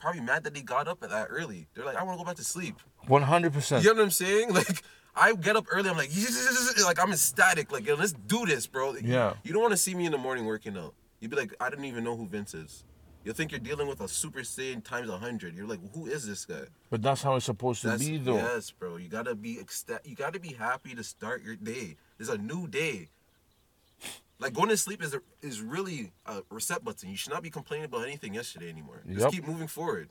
probably 0.00 0.20
mad 0.22 0.44
that 0.44 0.54
they 0.54 0.62
got 0.62 0.88
up 0.88 1.02
at 1.02 1.10
that 1.10 1.28
early. 1.30 1.66
They're 1.74 1.84
like, 1.84 1.96
I 1.96 2.02
want 2.02 2.18
to 2.18 2.24
go 2.24 2.28
back 2.28 2.36
to 2.36 2.44
sleep. 2.44 2.76
One 3.06 3.22
hundred 3.22 3.52
percent. 3.52 3.84
You 3.84 3.90
know 3.90 4.00
what 4.00 4.04
I'm 4.04 4.10
saying? 4.10 4.52
Like, 4.54 4.82
I 5.14 5.34
get 5.34 5.56
up 5.56 5.66
early. 5.72 5.90
I'm 5.90 5.96
like, 5.96 6.10
like 6.84 7.00
I'm 7.00 7.12
ecstatic. 7.12 7.72
Like, 7.72 7.86
yo, 7.86 7.96
let's 7.96 8.12
do 8.12 8.46
this, 8.46 8.66
bro. 8.66 8.94
Yeah. 9.02 9.34
You 9.42 9.52
don't 9.52 9.60
want 9.60 9.72
to 9.72 9.76
see 9.76 9.94
me 9.94 10.06
in 10.06 10.12
the 10.12 10.18
morning 10.18 10.46
working 10.46 10.76
out. 10.78 10.94
You'd 11.18 11.30
be 11.32 11.36
like, 11.36 11.52
I 11.60 11.68
didn't 11.68 11.84
even 11.86 12.04
know 12.04 12.16
who 12.16 12.26
Vince 12.26 12.54
is. 12.54 12.84
You'll 13.24 13.34
think 13.34 13.50
you're 13.50 13.60
dealing 13.60 13.86
with 13.86 14.00
a 14.00 14.08
Super 14.08 14.40
Saiyan 14.40 14.82
times 14.82 15.10
a 15.10 15.18
hundred. 15.18 15.54
You're 15.56 15.66
like, 15.66 15.80
who 15.94 16.06
is 16.06 16.26
this 16.26 16.46
guy? 16.46 16.62
But 16.88 17.02
that's 17.02 17.22
how 17.22 17.34
it's 17.36 17.44
supposed 17.44 17.82
to 17.82 17.88
That's, 17.88 18.02
be, 18.04 18.16
though. 18.16 18.36
Yes, 18.36 18.70
bro. 18.70 18.96
You 18.96 19.08
gotta 19.08 19.34
be 19.34 19.56
ecsta- 19.56 20.06
You 20.06 20.14
gotta 20.14 20.40
be 20.40 20.54
happy 20.54 20.94
to 20.94 21.04
start 21.04 21.42
your 21.42 21.56
day. 21.56 21.96
It's 22.18 22.30
a 22.30 22.38
new 22.38 22.66
day. 22.66 23.08
Like 24.40 24.54
going 24.54 24.70
to 24.70 24.76
sleep 24.76 25.02
is 25.02 25.14
a, 25.14 25.20
is 25.42 25.60
really 25.60 26.12
a 26.26 26.42
reset 26.50 26.82
button. 26.82 27.10
You 27.10 27.16
should 27.16 27.32
not 27.32 27.42
be 27.42 27.50
complaining 27.50 27.84
about 27.84 28.04
anything 28.06 28.34
yesterday 28.34 28.70
anymore. 28.70 29.02
Just 29.06 29.20
Yep. 29.20 29.32
keep 29.32 29.46
moving 29.46 29.68
forward. 29.68 30.08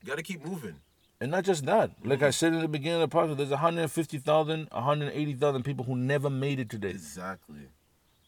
You 0.00 0.08
gotta 0.08 0.22
keep 0.22 0.44
moving. 0.44 0.76
And 1.20 1.30
not 1.30 1.44
just 1.44 1.64
that. 1.66 1.92
Like 2.04 2.22
I 2.22 2.30
said 2.30 2.52
in 2.52 2.60
the 2.60 2.68
beginning 2.68 3.02
of 3.02 3.10
the 3.10 3.16
podcast, 3.16 3.36
there's 3.36 3.50
150,000, 3.50 4.68
180,000 4.72 5.62
people 5.62 5.84
who 5.84 5.94
never 5.96 6.28
made 6.30 6.58
it 6.58 6.68
today. 6.68 6.90
Exactly. 6.90 7.68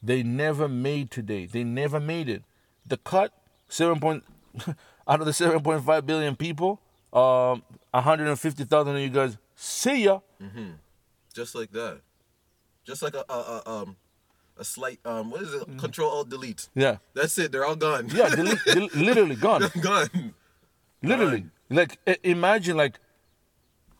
They 0.01 0.23
never 0.23 0.67
made 0.69 1.11
today. 1.11 1.45
They 1.45 1.63
never 1.63 1.99
made 1.99 2.29
it. 2.29 2.43
The 2.85 2.97
cut, 2.97 3.33
seven 3.67 3.99
point 3.99 4.23
out 5.07 5.19
of 5.19 5.25
the 5.25 5.31
7.5 5.33 6.05
billion 6.05 6.35
people, 6.37 6.79
um, 7.11 7.63
150,000 7.91 8.95
of 8.95 9.01
you 9.01 9.09
guys, 9.09 9.37
see 9.55 10.03
ya. 10.03 10.19
Mhm. 10.41 10.75
Just 11.33 11.55
like 11.55 11.71
that. 11.71 12.01
Just 12.85 13.01
like 13.01 13.15
a, 13.15 13.25
a, 13.29 13.33
a 13.65 13.69
um 13.69 13.95
a 14.57 14.63
slight 14.63 14.99
um 15.05 15.31
what 15.31 15.41
is 15.41 15.49
Mm. 15.49 15.73
it? 15.73 15.77
Control 15.79 16.09
Alt 16.09 16.29
Delete. 16.29 16.69
Yeah. 16.75 16.97
That's 17.13 17.37
it. 17.37 17.51
They're 17.51 17.65
all 17.65 17.75
gone. 17.75 18.09
Yeah, 18.09 18.29
delete, 18.29 18.59
del- 18.65 18.89
literally 18.95 19.35
gone. 19.35 19.63
gone. 19.81 20.33
Literally. 21.01 21.45
Like, 21.69 21.99
i- 22.07 22.17
imagine, 22.23 22.77
like, 22.77 22.99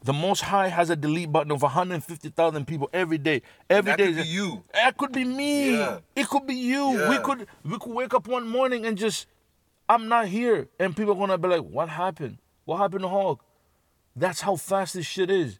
the 0.04 0.14
Most 0.14 0.42
High 0.42 0.68
has 0.68 0.90
a 0.92 0.96
delete 0.96 1.32
button 1.32 1.52
of 1.52 1.62
150,000 1.64 2.66
people 2.68 2.90
every 2.94 3.18
day. 3.18 3.42
Every 3.70 3.90
That 3.92 3.98
day. 3.98 4.08
could 4.14 4.16
be 4.24 4.30
you. 4.30 4.64
It 4.74 4.98
could 4.98 5.12
be 5.12 5.24
me. 5.26 5.78
Yeah. 5.78 6.00
It 6.16 6.28
could 6.30 6.46
be 6.46 6.54
you. 6.56 7.10
We 7.10 7.18
could 7.20 7.48
we 7.64 7.80
could 7.80 7.92
wake 7.94 8.14
up 8.14 8.28
one 8.28 8.48
morning 8.48 8.86
and 8.86 8.98
just 8.98 9.26
I'm 9.90 10.08
not 10.08 10.28
here. 10.28 10.68
And 10.80 10.96
people 10.96 11.14
are 11.14 11.18
gonna 11.18 11.38
be 11.40 11.48
like, 11.48 11.64
what 11.64 11.90
happened? 11.90 12.38
What 12.66 12.78
happened 12.78 13.02
to 13.02 13.10
Hulk? 13.10 13.44
That's 14.16 14.42
how 14.42 14.56
fast 14.58 14.94
this 14.94 15.06
shit 15.08 15.30
is. 15.32 15.60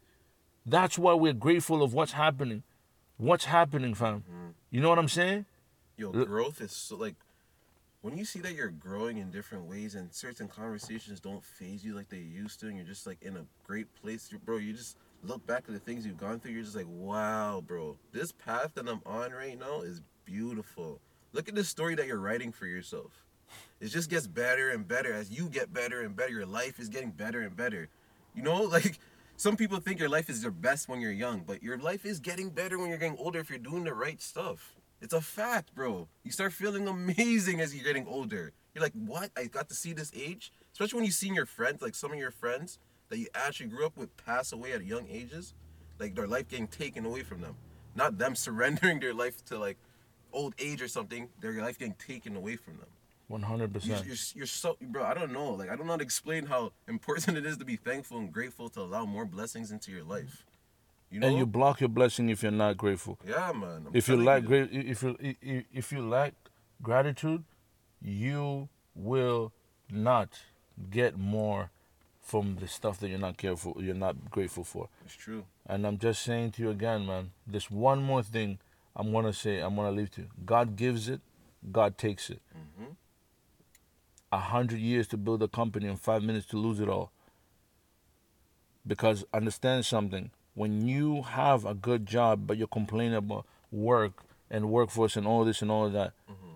That's 0.64 0.96
why 0.98 1.14
we're 1.14 1.32
grateful 1.32 1.82
of 1.82 1.92
what's 1.92 2.12
happening. 2.12 2.62
What's 3.18 3.46
happening, 3.46 3.94
fam? 3.94 4.20
Mm-hmm. 4.20 4.48
You 4.70 4.80
know 4.80 4.88
what 4.90 4.98
I'm 4.98 5.08
saying? 5.08 5.46
Yo, 5.96 6.10
Look- 6.10 6.28
growth 6.28 6.60
is 6.60 6.72
so 6.72 6.96
like 6.96 7.14
when 8.02 8.16
you 8.16 8.24
see 8.24 8.40
that 8.40 8.54
you're 8.54 8.68
growing 8.68 9.16
in 9.16 9.30
different 9.30 9.64
ways 9.64 9.94
and 9.94 10.12
certain 10.12 10.46
conversations 10.48 11.18
don't 11.18 11.42
phase 11.42 11.84
you 11.84 11.94
like 11.94 12.08
they 12.08 12.18
used 12.18 12.60
to, 12.60 12.66
and 12.66 12.76
you're 12.76 12.86
just 12.86 13.06
like 13.06 13.20
in 13.22 13.36
a 13.36 13.44
great 13.66 13.86
place, 14.00 14.30
bro. 14.44 14.58
You 14.58 14.74
just 14.74 14.96
look 15.24 15.44
back 15.46 15.64
at 15.66 15.74
the 15.74 15.80
things 15.80 16.06
you've 16.06 16.18
gone 16.18 16.38
through. 16.38 16.52
You're 16.52 16.62
just 16.62 16.76
like, 16.76 16.86
wow, 16.88 17.64
bro. 17.66 17.96
This 18.12 18.32
path 18.32 18.72
that 18.74 18.88
I'm 18.88 19.00
on 19.06 19.32
right 19.32 19.58
now 19.58 19.80
is 19.80 20.02
beautiful. 20.24 21.00
Look 21.32 21.48
at 21.48 21.54
the 21.54 21.64
story 21.64 21.94
that 21.96 22.06
you're 22.06 22.20
writing 22.20 22.52
for 22.52 22.66
yourself. 22.66 23.24
It 23.80 23.88
just 23.88 24.08
gets 24.08 24.26
better 24.26 24.70
and 24.70 24.86
better 24.86 25.12
as 25.12 25.30
you 25.30 25.48
get 25.48 25.72
better 25.72 26.02
and 26.02 26.14
better. 26.14 26.32
Your 26.32 26.46
life 26.46 26.78
is 26.78 26.88
getting 26.88 27.10
better 27.10 27.40
and 27.40 27.56
better. 27.56 27.88
You 28.34 28.42
know, 28.42 28.62
like 28.62 28.98
some 29.38 29.56
people 29.56 29.78
think 29.80 30.00
your 30.00 30.08
life 30.08 30.30
is 30.30 30.42
your 30.42 30.50
best 30.50 30.88
when 30.88 31.00
you're 31.00 31.12
young, 31.12 31.42
but 31.46 31.62
your 31.62 31.76
life 31.76 32.06
is 32.06 32.20
getting 32.20 32.48
better 32.48 32.78
when 32.78 32.88
you're 32.88 32.98
getting 32.98 33.18
older 33.18 33.38
if 33.38 33.50
you're 33.50 33.58
doing 33.58 33.84
the 33.84 33.92
right 33.92 34.20
stuff. 34.22 34.74
It's 35.02 35.12
a 35.12 35.20
fact, 35.20 35.74
bro. 35.74 36.08
You 36.24 36.30
start 36.30 36.54
feeling 36.54 36.88
amazing 36.88 37.60
as 37.60 37.74
you're 37.74 37.84
getting 37.84 38.06
older. 38.06 38.52
You're 38.74 38.82
like, 38.82 38.94
what? 38.94 39.30
I 39.36 39.44
got 39.44 39.68
to 39.68 39.74
see 39.74 39.92
this 39.92 40.10
age? 40.16 40.52
Especially 40.72 40.96
when 40.96 41.04
you 41.04 41.12
see 41.12 41.28
your 41.28 41.44
friends, 41.44 41.82
like 41.82 41.94
some 41.94 42.12
of 42.12 42.18
your 42.18 42.30
friends 42.30 42.78
that 43.10 43.18
you 43.18 43.26
actually 43.34 43.66
grew 43.66 43.84
up 43.84 43.96
with 43.96 44.16
pass 44.16 44.52
away 44.52 44.72
at 44.72 44.84
young 44.84 45.06
ages, 45.10 45.52
like 45.98 46.14
their 46.14 46.26
life 46.26 46.48
getting 46.48 46.66
taken 46.66 47.04
away 47.04 47.22
from 47.22 47.42
them. 47.42 47.56
Not 47.94 48.16
them 48.16 48.34
surrendering 48.36 49.00
their 49.00 49.14
life 49.14 49.44
to 49.46 49.58
like 49.58 49.76
old 50.32 50.54
age 50.58 50.80
or 50.80 50.88
something, 50.88 51.28
their 51.40 51.52
life 51.60 51.78
getting 51.78 51.94
taken 51.94 52.36
away 52.36 52.56
from 52.56 52.78
them. 52.78 52.88
100%. 53.30 53.84
You're, 53.86 53.96
you're, 53.98 54.16
you're 54.34 54.46
so, 54.46 54.76
bro, 54.80 55.02
I 55.04 55.14
don't 55.14 55.32
know. 55.32 55.50
Like, 55.52 55.70
I 55.70 55.76
don't 55.76 55.86
know 55.86 55.92
how 55.94 55.98
to 55.98 56.02
explain 56.04 56.46
how 56.46 56.72
important 56.88 57.36
it 57.38 57.44
is 57.46 57.56
to 57.58 57.64
be 57.64 57.76
thankful 57.76 58.18
and 58.18 58.32
grateful 58.32 58.68
to 58.70 58.80
allow 58.80 59.04
more 59.04 59.24
blessings 59.24 59.70
into 59.72 59.90
your 59.90 60.04
life. 60.04 60.44
You 61.10 61.20
know? 61.20 61.28
and 61.28 61.38
you 61.38 61.46
block 61.46 61.80
your 61.80 61.88
blessing 61.88 62.28
if 62.30 62.42
you're 62.42 62.50
not 62.52 62.76
grateful. 62.76 63.18
yeah, 63.26 63.52
man. 63.52 63.84
I'm 63.86 63.94
if 63.96 64.08
you 64.08 64.16
lack 64.22 64.44
great 64.44 64.70
if 64.72 65.02
you 65.04 65.16
if 65.72 65.92
you 65.92 66.02
lack 66.08 66.34
gratitude 66.82 67.44
you 68.02 68.68
will 68.94 69.52
not 69.90 70.28
get 70.90 71.16
more 71.16 71.70
from 72.20 72.56
the 72.56 72.66
stuff 72.66 72.98
that 72.98 73.08
you're 73.08 73.20
not 73.20 73.36
careful 73.36 73.76
you're 73.78 73.94
not 73.94 74.30
grateful 74.30 74.64
for 74.64 74.88
It's 75.04 75.14
true. 75.14 75.44
and 75.66 75.86
i'm 75.86 75.96
just 75.96 76.22
saying 76.22 76.50
to 76.52 76.62
you 76.62 76.70
again 76.70 77.06
man 77.06 77.30
this 77.46 77.70
one 77.70 78.02
more 78.02 78.22
thing 78.24 78.58
i'm 78.96 79.12
gonna 79.12 79.32
say 79.32 79.60
i'm 79.60 79.76
gonna 79.76 79.92
leave 79.92 80.10
to 80.10 80.22
you 80.22 80.28
god 80.44 80.74
gives 80.76 81.08
it 81.08 81.20
god 81.70 81.96
takes 81.96 82.30
it 82.30 82.40
Mm-hmm. 82.52 82.90
A 84.32 84.38
hundred 84.38 84.80
years 84.80 85.06
to 85.08 85.16
build 85.16 85.42
a 85.42 85.48
company 85.48 85.86
and 85.86 86.00
five 86.00 86.22
minutes 86.22 86.46
to 86.46 86.56
lose 86.56 86.80
it 86.80 86.88
all 86.88 87.10
because 88.86 89.24
understand 89.32 89.84
something 89.84 90.30
when 90.54 90.86
you 90.86 91.22
have 91.22 91.64
a 91.64 91.74
good 91.74 92.06
job 92.06 92.46
but 92.46 92.56
you're 92.56 92.66
complaining 92.66 93.16
about 93.16 93.44
work 93.70 94.24
and 94.50 94.70
workforce 94.70 95.16
and 95.16 95.26
all 95.26 95.44
this 95.44 95.62
and 95.62 95.70
all 95.70 95.88
that. 95.88 96.12
Mm-hmm. 96.30 96.54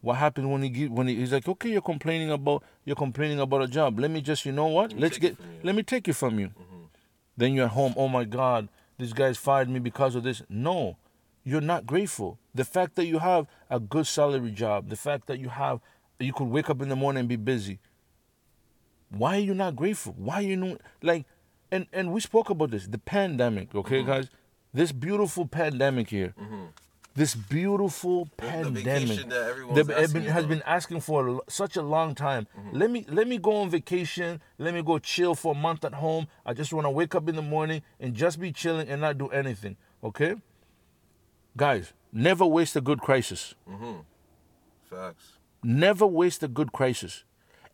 What 0.00 0.14
happened 0.16 0.50
when 0.52 0.62
he 0.62 0.68
give, 0.68 0.92
when 0.92 1.08
he, 1.08 1.16
he's 1.16 1.32
like, 1.32 1.48
okay, 1.48 1.70
you're 1.70 1.80
complaining 1.80 2.30
about 2.30 2.62
you're 2.84 2.96
complaining 2.96 3.40
about 3.40 3.62
a 3.62 3.68
job. 3.68 3.98
Let 3.98 4.10
me 4.10 4.20
just, 4.20 4.44
you 4.44 4.52
know 4.52 4.66
what? 4.66 4.92
me 4.94 5.00
Let's 5.00 5.18
get 5.18 5.32
it 5.32 5.36
from 5.36 5.46
you." 5.46 5.52
Mm-hmm. 5.52 5.66
let 5.66 5.74
me 5.76 5.82
take 5.82 6.08
it 6.08 6.12
from 6.14 6.38
you. 6.38 6.50
Then 7.36 7.54
you're 7.54 7.66
at 7.66 7.72
home. 7.72 7.94
Oh 7.96 8.08
my 8.08 8.24
God, 8.24 8.68
this 8.98 9.12
guy's 9.12 9.38
fired 9.38 9.68
me 9.68 9.78
because 9.78 10.14
of 10.14 10.24
this. 10.24 10.42
No, 10.48 10.96
you're 11.44 11.60
not 11.60 11.86
grateful. 11.86 12.38
The 12.54 12.64
fact 12.64 12.96
that 12.96 13.06
you 13.06 13.20
have 13.20 13.46
a 13.70 13.78
good 13.78 14.06
salary 14.06 14.50
job, 14.50 14.88
the 14.88 14.96
fact 14.96 15.26
that 15.28 15.38
you 15.38 15.48
have 15.48 15.80
you 16.18 16.32
could 16.32 16.48
wake 16.48 16.68
up 16.70 16.82
in 16.82 16.88
the 16.88 16.96
morning 16.96 17.20
and 17.20 17.28
be 17.28 17.36
busy. 17.36 17.78
Why 19.10 19.36
are 19.36 19.40
you 19.40 19.54
not 19.54 19.76
grateful? 19.76 20.14
Why 20.18 20.34
are 20.36 20.42
you 20.42 20.56
not 20.56 20.80
like? 21.02 21.24
And 21.70 21.86
and 21.92 22.12
we 22.12 22.20
spoke 22.20 22.50
about 22.50 22.70
this, 22.70 22.86
the 22.86 22.98
pandemic. 22.98 23.74
Okay, 23.74 23.98
Mm-hmm. 24.00 24.08
guys, 24.08 24.28
this 24.74 24.92
beautiful 24.92 25.46
pandemic 25.46 26.10
here, 26.10 26.34
this 27.14 27.34
beautiful 27.34 28.28
pandemic 28.36 28.84
vacation 28.84 29.28
that 29.74 30.12
been, 30.12 30.22
has 30.24 30.44
been 30.46 30.62
asking 30.66 31.00
for 31.00 31.28
a 31.28 31.38
such 31.48 31.76
a 31.76 31.82
long 31.82 32.14
time. 32.14 32.46
Let 32.72 32.90
me 32.90 33.04
let 33.08 33.26
me 33.28 33.38
go 33.38 33.56
on 33.56 33.70
vacation. 33.70 34.40
Let 34.58 34.74
me 34.74 34.82
go 34.82 34.98
chill 34.98 35.34
for 35.34 35.54
a 35.54 35.58
month 35.58 35.84
at 35.84 35.94
home. 35.94 36.26
I 36.44 36.52
just 36.52 36.72
want 36.72 36.84
to 36.86 36.90
wake 36.90 37.14
up 37.14 37.28
in 37.28 37.36
the 37.36 37.42
morning 37.42 37.82
and 38.00 38.14
just 38.14 38.38
be 38.40 38.52
chilling 38.52 38.88
and 38.88 39.00
not 39.00 39.16
do 39.18 39.28
anything. 39.28 39.76
Okay, 40.04 40.34
guys, 41.56 41.92
never 42.12 42.44
waste 42.46 42.76
a 42.76 42.80
good 42.82 43.00
crisis. 43.00 43.54
Facts. 44.90 45.37
Never 45.62 46.06
waste 46.06 46.42
a 46.42 46.48
good 46.48 46.72
crisis. 46.72 47.24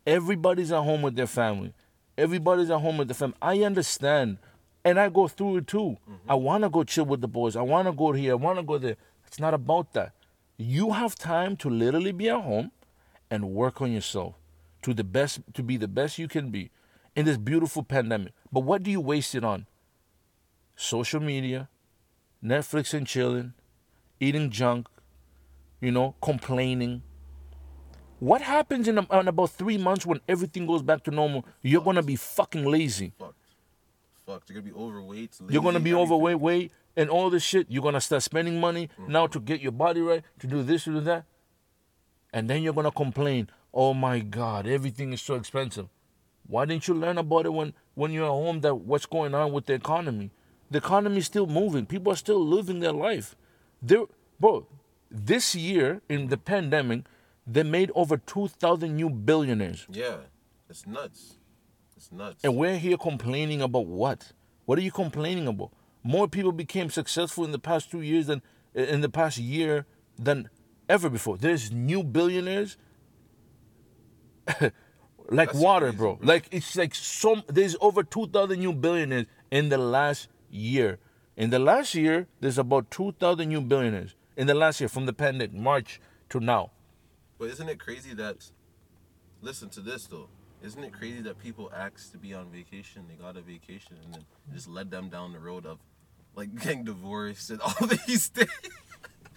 Everybody's 0.05 0.71
at 0.71 0.83
home 0.83 1.01
with 1.01 1.15
their 1.15 1.27
family. 1.27 1.73
Everybody's 2.17 2.69
at 2.69 2.79
home 2.79 2.97
with 2.97 3.07
their 3.07 3.15
family. 3.15 3.37
I 3.41 3.59
understand. 3.63 4.37
And 4.83 4.99
I 4.99 5.09
go 5.09 5.27
through 5.27 5.57
it 5.57 5.67
too. 5.67 5.97
Mm-hmm. 6.09 6.29
I 6.29 6.35
want 6.35 6.63
to 6.63 6.69
go 6.69 6.83
chill 6.83 7.05
with 7.05 7.21
the 7.21 7.27
boys. 7.27 7.55
I 7.55 7.61
want 7.61 7.87
to 7.87 7.91
go 7.91 8.11
here. 8.11 8.33
I 8.33 8.35
want 8.35 8.59
to 8.59 8.63
go 8.63 8.77
there. 8.77 8.97
It's 9.25 9.39
not 9.39 9.53
about 9.53 9.93
that. 9.93 10.13
You 10.57 10.91
have 10.91 11.15
time 11.15 11.57
to 11.57 11.69
literally 11.69 12.11
be 12.11 12.29
at 12.29 12.41
home 12.41 12.71
and 13.29 13.49
work 13.49 13.81
on 13.81 13.91
yourself 13.91 14.35
to 14.83 14.93
the 14.93 15.03
best 15.03 15.39
to 15.55 15.63
be 15.63 15.77
the 15.77 15.87
best 15.87 16.19
you 16.19 16.27
can 16.27 16.51
be 16.51 16.69
in 17.15 17.25
this 17.25 17.37
beautiful 17.37 17.83
pandemic. 17.83 18.33
But 18.51 18.61
what 18.61 18.83
do 18.83 18.91
you 18.91 19.01
waste 19.01 19.33
it 19.33 19.43
on? 19.43 19.65
Social 20.75 21.19
media, 21.19 21.69
Netflix 22.43 22.93
and 22.93 23.07
chilling, 23.07 23.53
eating 24.19 24.51
junk, 24.51 24.87
you 25.81 25.91
know, 25.91 26.15
complaining. 26.21 27.01
What 28.19 28.41
happens 28.41 28.87
in, 28.87 28.97
a, 28.97 29.19
in 29.19 29.27
about 29.27 29.51
three 29.51 29.77
months 29.77 30.05
when 30.05 30.21
everything 30.27 30.65
goes 30.65 30.81
back 30.81 31.03
to 31.03 31.11
normal? 31.11 31.45
You're 31.61 31.83
gonna 31.83 32.03
be 32.03 32.15
fucking 32.15 32.65
lazy. 32.65 33.11
Fucked. 33.19 33.35
Fucked. 34.25 34.49
You're 34.49 34.61
gonna 34.61 34.73
be 34.73 34.79
overweight. 34.79 35.37
You're 35.49 35.61
gonna 35.61 35.79
be 35.79 35.93
overweight, 35.93 36.39
weight, 36.39 36.71
and 36.95 37.09
all 37.09 37.29
this 37.29 37.43
shit. 37.43 37.67
You're 37.69 37.83
gonna 37.83 38.01
start 38.01 38.23
spending 38.23 38.59
money 38.59 38.89
mm-hmm. 38.99 39.11
now 39.11 39.27
to 39.27 39.39
get 39.39 39.61
your 39.61 39.73
body 39.73 40.01
right, 40.01 40.23
to 40.39 40.47
do 40.47 40.63
this, 40.63 40.85
to 40.85 40.91
do 40.91 41.01
that, 41.01 41.25
and 42.33 42.49
then 42.49 42.63
you're 42.63 42.73
gonna 42.73 42.91
complain. 42.91 43.49
Oh 43.73 43.93
my 43.93 44.19
God, 44.19 44.65
everything 44.65 45.11
is 45.11 45.21
so 45.21 45.35
expensive. 45.35 45.89
Why 46.47 46.65
didn't 46.65 46.87
you 46.87 46.93
learn 46.93 47.17
about 47.17 47.45
it 47.45 47.53
when 47.53 47.73
when 47.95 48.11
you're 48.11 48.25
at 48.25 48.29
home? 48.29 48.61
That 48.61 48.75
what's 48.75 49.05
going 49.05 49.33
on 49.35 49.51
with 49.51 49.65
the 49.65 49.73
economy? 49.73 50.31
The 50.71 50.77
economy 50.77 51.17
is 51.17 51.25
still 51.25 51.47
moving. 51.47 51.85
People 51.85 52.13
are 52.13 52.17
still 52.17 52.43
living 52.43 52.79
their 52.79 52.93
life. 52.93 53.35
There, 53.81 54.05
bro. 54.39 54.67
This 55.11 55.55
year 55.55 56.01
in 56.09 56.27
the 56.27 56.37
pandemic, 56.37 57.05
they 57.47 57.63
made 57.63 57.91
over 57.95 58.17
two 58.17 58.47
thousand 58.47 58.95
new 58.95 59.09
billionaires. 59.09 59.85
Yeah. 59.89 60.17
It's 60.69 60.85
nuts. 60.87 61.37
It's 61.95 62.11
nuts. 62.11 62.43
And 62.43 62.55
we're 62.57 62.77
here 62.77 62.97
complaining 62.97 63.61
about 63.61 63.85
what? 63.85 64.31
What 64.65 64.79
are 64.79 64.81
you 64.81 64.91
complaining 64.91 65.47
about? 65.47 65.71
More 66.03 66.27
people 66.27 66.51
became 66.51 66.89
successful 66.89 67.45
in 67.45 67.51
the 67.51 67.59
past 67.59 67.91
two 67.91 68.01
years 68.01 68.27
than 68.27 68.41
in 68.73 69.01
the 69.01 69.09
past 69.09 69.37
year 69.37 69.85
than 70.17 70.49
ever 70.89 71.09
before. 71.09 71.37
There's 71.37 71.71
new 71.71 72.03
billionaires 72.03 72.77
like 75.29 75.49
That's 75.51 75.59
water, 75.59 75.87
crazy, 75.87 75.97
bro. 75.97 76.15
bro. 76.15 76.27
Like 76.27 76.47
it's 76.51 76.75
like 76.75 76.93
some 76.95 77.43
there's 77.47 77.75
over 77.81 78.03
2000 78.03 78.59
new 78.59 78.73
billionaires 78.73 79.25
in 79.51 79.69
the 79.69 79.77
last 79.77 80.27
year. 80.49 80.99
In 81.37 81.49
the 81.49 81.59
last 81.59 81.95
year, 81.95 82.27
there's 82.39 82.57
about 82.57 82.89
2000 82.91 83.47
new 83.49 83.61
billionaires 83.61 84.15
in 84.37 84.47
the 84.47 84.53
last 84.53 84.79
year 84.79 84.87
from 84.89 85.05
the 85.05 85.13
pandemic 85.13 85.53
March 85.53 85.99
to 86.29 86.39
now. 86.39 86.71
But 87.37 87.49
isn't 87.49 87.69
it 87.69 87.79
crazy 87.79 88.13
that? 88.15 88.49
Listen 89.41 89.69
to 89.69 89.81
this 89.81 90.07
though. 90.07 90.29
Isn't 90.63 90.83
it 90.83 90.93
crazy 90.93 91.21
that 91.21 91.37
people 91.37 91.71
ask 91.75 92.11
to 92.11 92.17
be 92.17 92.33
on 92.33 92.49
vacation? 92.49 93.05
They 93.07 93.15
got 93.15 93.37
a 93.37 93.41
vacation 93.41 93.97
and 94.03 94.13
then 94.13 94.25
just 94.53 94.67
led 94.67 94.89
them 94.89 95.09
down 95.09 95.33
the 95.33 95.39
road 95.39 95.65
of 95.65 95.79
like 96.35 96.55
getting 96.61 96.83
divorced 96.83 97.49
and 97.49 97.61
all 97.61 97.87
these 98.07 98.27
things. 98.27 98.49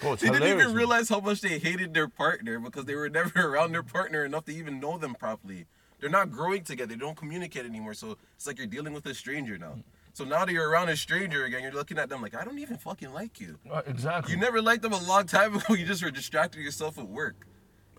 Bro, 0.01 0.17
they 0.17 0.31
didn't 0.31 0.61
even 0.61 0.75
realize 0.75 1.09
how 1.09 1.19
much 1.21 1.41
they 1.41 1.59
hated 1.59 1.93
their 1.93 2.09
partner 2.09 2.61
because 2.61 2.85
they 2.85 2.95
were 2.95 3.09
never 3.11 3.53
around 3.53 3.73
their 3.73 3.83
partner 3.83 4.25
enough 4.25 4.45
to 4.45 4.55
even 4.55 4.79
know 4.79 4.97
them 4.97 5.15
properly. 5.15 5.67
They're 6.01 6.09
not 6.09 6.31
growing 6.31 6.63
together. 6.63 6.95
They 6.95 6.97
don't 6.97 7.17
communicate 7.17 7.65
anymore. 7.65 7.95
So 7.95 8.17
it's 8.37 8.47
like 8.47 8.59
you're 8.59 8.69
dealing 8.69 8.93
with 8.93 9.05
a 9.07 9.15
stranger 9.15 9.59
now. 9.59 9.75
So 10.13 10.25
now 10.25 10.45
that 10.45 10.53
you're 10.53 10.69
around 10.69 10.89
a 10.89 10.97
stranger 10.97 11.45
again, 11.45 11.63
you're 11.63 11.73
looking 11.73 11.99
at 11.99 12.09
them 12.09 12.23
like, 12.23 12.37
I 12.37 12.45
don't 12.45 12.59
even 12.61 12.77
fucking 12.77 13.13
like 13.13 13.41
you. 13.41 13.59
Uh, 13.71 13.83
exactly. 13.87 14.33
You 14.33 14.41
never 14.41 14.63
liked 14.63 14.83
them 14.83 14.93
a 14.93 15.03
long 15.03 15.27
time 15.27 15.57
ago. 15.57 15.75
You 15.75 15.85
just 15.85 16.03
were 16.03 16.11
distracting 16.11 16.63
yourself 16.63 16.97
with 16.97 17.07
work. 17.07 17.47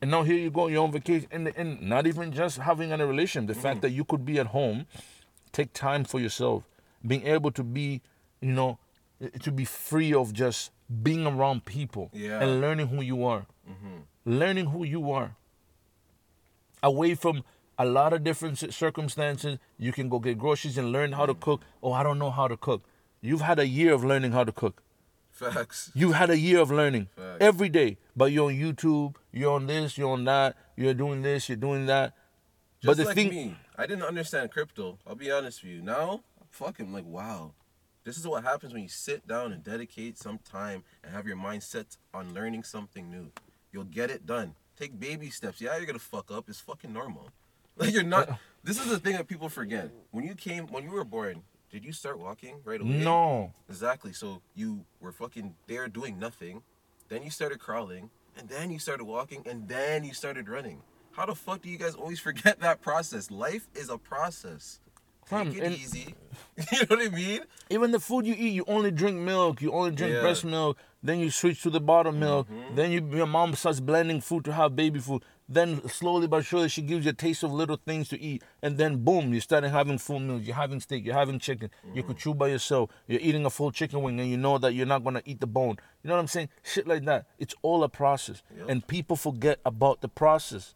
And 0.01 0.11
now 0.11 0.23
here 0.23 0.37
you 0.37 0.49
go, 0.49 0.67
you're 0.67 0.83
on 0.83 0.91
vacation, 0.91 1.27
and, 1.31 1.51
and 1.57 1.81
not 1.81 2.07
even 2.07 2.31
just 2.31 2.57
having 2.57 2.91
a 2.91 3.05
relation. 3.05 3.47
The 3.47 3.53
Mm. 3.53 3.61
fact 3.61 3.81
that 3.81 3.89
you 3.91 4.05
could 4.05 4.23
be 4.25 4.39
at 4.39 4.47
home, 4.47 4.85
take 5.51 5.73
time 5.73 6.03
for 6.05 6.19
yourself, 6.19 6.63
being 7.05 7.25
able 7.27 7.51
to 7.51 7.63
be, 7.63 8.01
you 8.41 8.51
know, 8.53 8.77
eh, 9.21 9.27
to 9.41 9.51
be 9.51 9.65
free 9.65 10.13
of 10.13 10.31
just 10.33 10.71
being 11.03 11.25
around 11.27 11.65
people 11.65 12.09
Yeah. 12.13 12.39
and 12.41 12.61
learning 12.61 12.87
who 12.87 13.01
you 13.01 13.25
are, 13.25 13.45
learning 14.25 14.67
who 14.67 14.83
you 14.85 15.11
are. 15.11 15.35
Away 16.81 17.13
from 17.15 17.43
a 17.77 17.85
lot 17.85 18.13
of 18.13 18.23
different 18.23 18.57
circumstances, 18.73 19.57
you 19.77 19.91
can 19.91 20.07
go 20.07 20.19
get 20.19 20.37
groceries 20.37 20.77
and 20.77 20.91
learn 20.93 21.11
how 21.11 21.25
to 21.25 21.33
cook. 21.33 21.61
Oh, 21.83 21.91
I 21.91 22.03
don't 22.03 22.19
know 22.19 22.31
how 22.31 22.47
to 22.47 22.55
cook. 22.57 22.83
You've 23.21 23.41
had 23.41 23.59
a 23.59 23.67
year 23.67 23.93
of 23.93 24.03
learning 24.05 24.31
how 24.31 24.45
to 24.45 24.51
cook. 24.53 24.81
Facts. 25.39 25.91
You 25.93 26.11
had 26.11 26.29
a 26.29 26.37
year 26.37 26.59
of 26.59 26.69
learning 26.71 27.07
Facts. 27.15 27.37
every 27.39 27.69
day, 27.69 27.97
but 28.15 28.31
you're 28.31 28.47
on 28.49 28.55
YouTube, 28.55 29.15
you're 29.31 29.53
on 29.53 29.67
this, 29.67 29.97
you're 29.97 30.11
on 30.11 30.25
that, 30.25 30.57
you're 30.75 30.93
doing 30.93 31.21
this, 31.21 31.47
you're 31.47 31.55
doing 31.55 31.85
that. 31.85 32.13
Just 32.81 32.85
but 32.87 32.97
the 32.97 33.05
like 33.05 33.15
thing, 33.15 33.29
me, 33.29 33.55
I 33.77 33.85
didn't 33.85 34.03
understand 34.03 34.51
crypto. 34.51 34.99
I'll 35.07 35.15
be 35.15 35.31
honest 35.31 35.63
with 35.63 35.71
you. 35.71 35.81
Now, 35.81 36.21
I'm 36.39 36.47
fucking 36.51 36.91
like, 36.91 37.05
wow. 37.05 37.53
This 38.03 38.17
is 38.17 38.27
what 38.27 38.43
happens 38.43 38.73
when 38.73 38.81
you 38.81 38.89
sit 38.89 39.27
down 39.27 39.51
and 39.53 39.63
dedicate 39.63 40.17
some 40.17 40.39
time 40.39 40.83
and 41.03 41.13
have 41.13 41.27
your 41.27 41.35
mind 41.35 41.63
set 41.63 41.97
on 42.13 42.33
learning 42.33 42.63
something 42.63 43.09
new. 43.09 43.31
You'll 43.71 43.83
get 43.83 44.09
it 44.09 44.25
done. 44.25 44.55
Take 44.77 44.99
baby 44.99 45.29
steps. 45.29 45.61
Yeah, 45.61 45.77
you're 45.77 45.85
gonna 45.85 45.99
fuck 45.99 46.31
up. 46.31 46.49
It's 46.49 46.59
fucking 46.59 46.91
normal. 46.93 47.29
Like 47.77 47.93
you're 47.93 48.03
not. 48.03 48.37
This 48.61 48.77
is 48.77 48.89
the 48.89 48.99
thing 48.99 49.13
that 49.13 49.25
people 49.25 49.47
forget. 49.47 49.89
When 50.11 50.25
you 50.25 50.35
came, 50.35 50.67
when 50.67 50.83
you 50.83 50.91
were 50.91 51.05
born, 51.05 51.43
did 51.71 51.85
you 51.85 51.93
start 51.93 52.19
walking 52.19 52.57
right 52.63 52.81
away? 52.81 52.89
no, 52.89 53.53
Exactly. 53.69 54.13
So 54.13 54.41
you 54.55 54.85
were 54.99 55.11
fucking 55.11 55.55
there 55.67 55.87
doing 55.87 56.19
nothing, 56.19 56.63
then 57.09 57.23
you 57.23 57.29
started 57.29 57.59
crawling, 57.59 58.09
and 58.37 58.47
then 58.49 58.71
you 58.71 58.79
started 58.79 59.03
walking, 59.05 59.43
and 59.45 59.67
then 59.67 60.03
you 60.03 60.13
started 60.13 60.49
running. 60.49 60.81
How 61.11 61.25
the 61.25 61.35
fuck 61.35 61.61
do 61.61 61.69
you 61.69 61.77
guys 61.77 61.95
always 61.95 62.19
forget 62.27 62.59
that 62.61 62.81
process? 62.81 63.29
Life 63.31 63.67
is 63.75 63.89
a 63.89 63.97
process. 63.97 64.79
Take 65.29 65.55
it 65.57 65.63
and- 65.63 65.75
easy. 65.75 66.15
you 66.71 66.79
know 66.79 66.95
what 66.95 67.05
I 67.05 67.09
mean? 67.09 67.41
even 67.69 67.91
the 67.91 67.99
food 67.99 68.25
you 68.25 68.33
eat, 68.37 68.53
you 68.53 68.63
only 68.67 68.89
drink 68.91 69.17
milk, 69.17 69.61
you 69.61 69.71
only 69.71 69.91
drink 69.91 70.13
Yeah. 70.13 70.21
breast 70.21 70.43
milk, 70.43 70.77
then 71.03 71.19
you 71.19 71.29
switch 71.29 71.61
to 71.63 71.69
the 71.69 71.79
bottom 71.79 72.19
milk, 72.19 72.47
mm-hmm. 72.49 72.75
then 72.75 72.91
you, 72.91 73.07
your 73.15 73.27
mom 73.27 73.53
starts 73.55 73.79
blending 73.79 74.21
food 74.21 74.43
to 74.45 74.53
have 74.53 74.75
baby 74.75 74.99
food, 74.99 75.23
then 75.49 75.85
slowly 75.89 76.27
but 76.27 76.45
surely 76.45 76.69
she 76.69 76.83
gives 76.83 77.05
you 77.05 77.09
a 77.09 77.13
taste 77.13 77.41
of 77.43 77.51
little 77.51 77.77
things 77.77 78.07
to 78.09 78.21
eat, 78.21 78.43
and 78.61 78.77
then 78.77 79.03
boom, 79.03 79.33
you 79.33 79.41
started 79.41 79.69
having 79.69 79.97
full 79.97 80.19
meals, 80.19 80.43
you're 80.43 80.55
having 80.55 80.79
steak, 80.79 81.05
you're 81.05 81.15
having 81.15 81.39
chicken, 81.39 81.71
you 81.93 82.03
could 82.03 82.17
mm-hmm. 82.17 82.29
chew 82.29 82.33
by 82.35 82.47
yourself, 82.47 82.91
you're 83.07 83.19
eating 83.19 83.45
a 83.45 83.49
full 83.49 83.71
chicken 83.71 84.01
wing, 84.03 84.19
and 84.19 84.29
you 84.29 84.37
know 84.37 84.59
that 84.59 84.73
you're 84.73 84.85
not 84.85 85.03
gonna 85.03 85.23
eat 85.25 85.41
the 85.41 85.47
bone. 85.47 85.77
You 86.03 86.09
know 86.09 86.13
what 86.13 86.21
I'm 86.21 86.27
saying? 86.27 86.49
Shit 86.63 86.87
like 86.87 87.03
that. 87.05 87.25
It's 87.39 87.55
all 87.63 87.83
a 87.83 87.89
process, 87.89 88.43
Yep. 88.55 88.69
and 88.69 88.87
people 88.87 89.15
forget 89.15 89.59
about 89.65 90.01
the 90.01 90.07
process. 90.07 90.75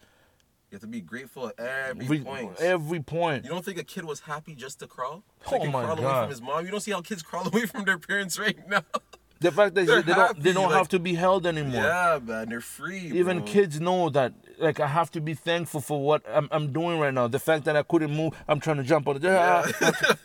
You 0.71 0.77
have 0.77 0.81
to 0.81 0.87
be 0.87 1.01
grateful 1.01 1.49
at 1.49 1.59
every 1.59 2.05
Every, 2.05 2.19
point. 2.21 2.59
every 2.59 2.99
point. 2.99 3.43
you 3.43 3.51
don't 3.51 3.63
think 3.63 3.77
a 3.77 3.83
kid 3.83 4.05
was 4.05 4.21
happy 4.21 4.55
just 4.55 4.79
to 4.79 4.87
crawl? 4.87 5.23
Oh 5.51 5.65
my 5.65 5.83
crawl 5.83 5.99
away 5.99 6.21
from 6.21 6.29
his 6.29 6.41
mom. 6.41 6.65
You 6.65 6.71
don't 6.71 6.79
see 6.79 6.89
how 6.89 7.01
kids 7.01 7.21
crawl 7.29 7.47
away 7.47 7.67
from 7.67 7.85
their 7.85 7.99
parents 7.99 8.39
right 8.39 8.57
now. 8.67 8.81
The 9.43 9.51
fact 9.51 9.75
that 9.75 9.85
They're 9.85 10.01
they 10.01 10.13
don't 10.13 10.39
they 10.41 10.53
don't 10.53 10.69
like- 10.69 10.77
have 10.77 10.87
to 10.89 10.99
be 10.99 11.13
held 11.13 11.45
anymore. 11.45 11.83
yeah, 11.83 12.19
man, 12.23 12.49
they're 12.49 12.61
free. 12.61 12.99
Even 13.21 13.39
bro. 13.39 13.45
kids 13.47 13.79
know 13.79 14.09
that 14.09 14.33
like 14.57 14.79
I 14.79 14.87
have 14.87 15.11
to 15.11 15.21
be 15.21 15.33
thankful 15.35 15.81
for 15.81 16.01
what 16.01 16.23
I'm, 16.27 16.47
I'm 16.51 16.71
doing 16.73 16.97
right 16.99 17.13
now. 17.13 17.27
The 17.27 17.39
fact 17.39 17.65
that 17.65 17.75
I 17.75 17.83
couldn't 17.83 18.15
move, 18.15 18.33
I'm 18.47 18.59
trying 18.59 18.77
to 18.77 18.83
jump 18.83 19.07
out 19.07 19.19
the 19.21 19.27
Yeah. 19.27 19.69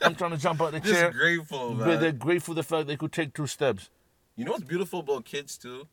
I'm 0.02 0.14
trying 0.14 0.30
to 0.30 0.36
jump 0.38 0.62
out 0.62 0.72
the 0.72 0.80
just 0.88 0.92
chair. 0.94 1.10
grateful, 1.10 1.74
man. 1.74 1.86
But 1.86 2.00
they're 2.00 2.12
grateful 2.12 2.54
the 2.54 2.62
fact 2.62 2.86
they 2.86 2.96
could 2.96 3.12
take 3.12 3.34
two 3.34 3.46
steps. 3.46 3.90
You 4.36 4.44
know 4.44 4.52
what's 4.52 4.64
beautiful 4.64 5.00
about 5.00 5.24
kids 5.24 5.58
too? 5.58 5.88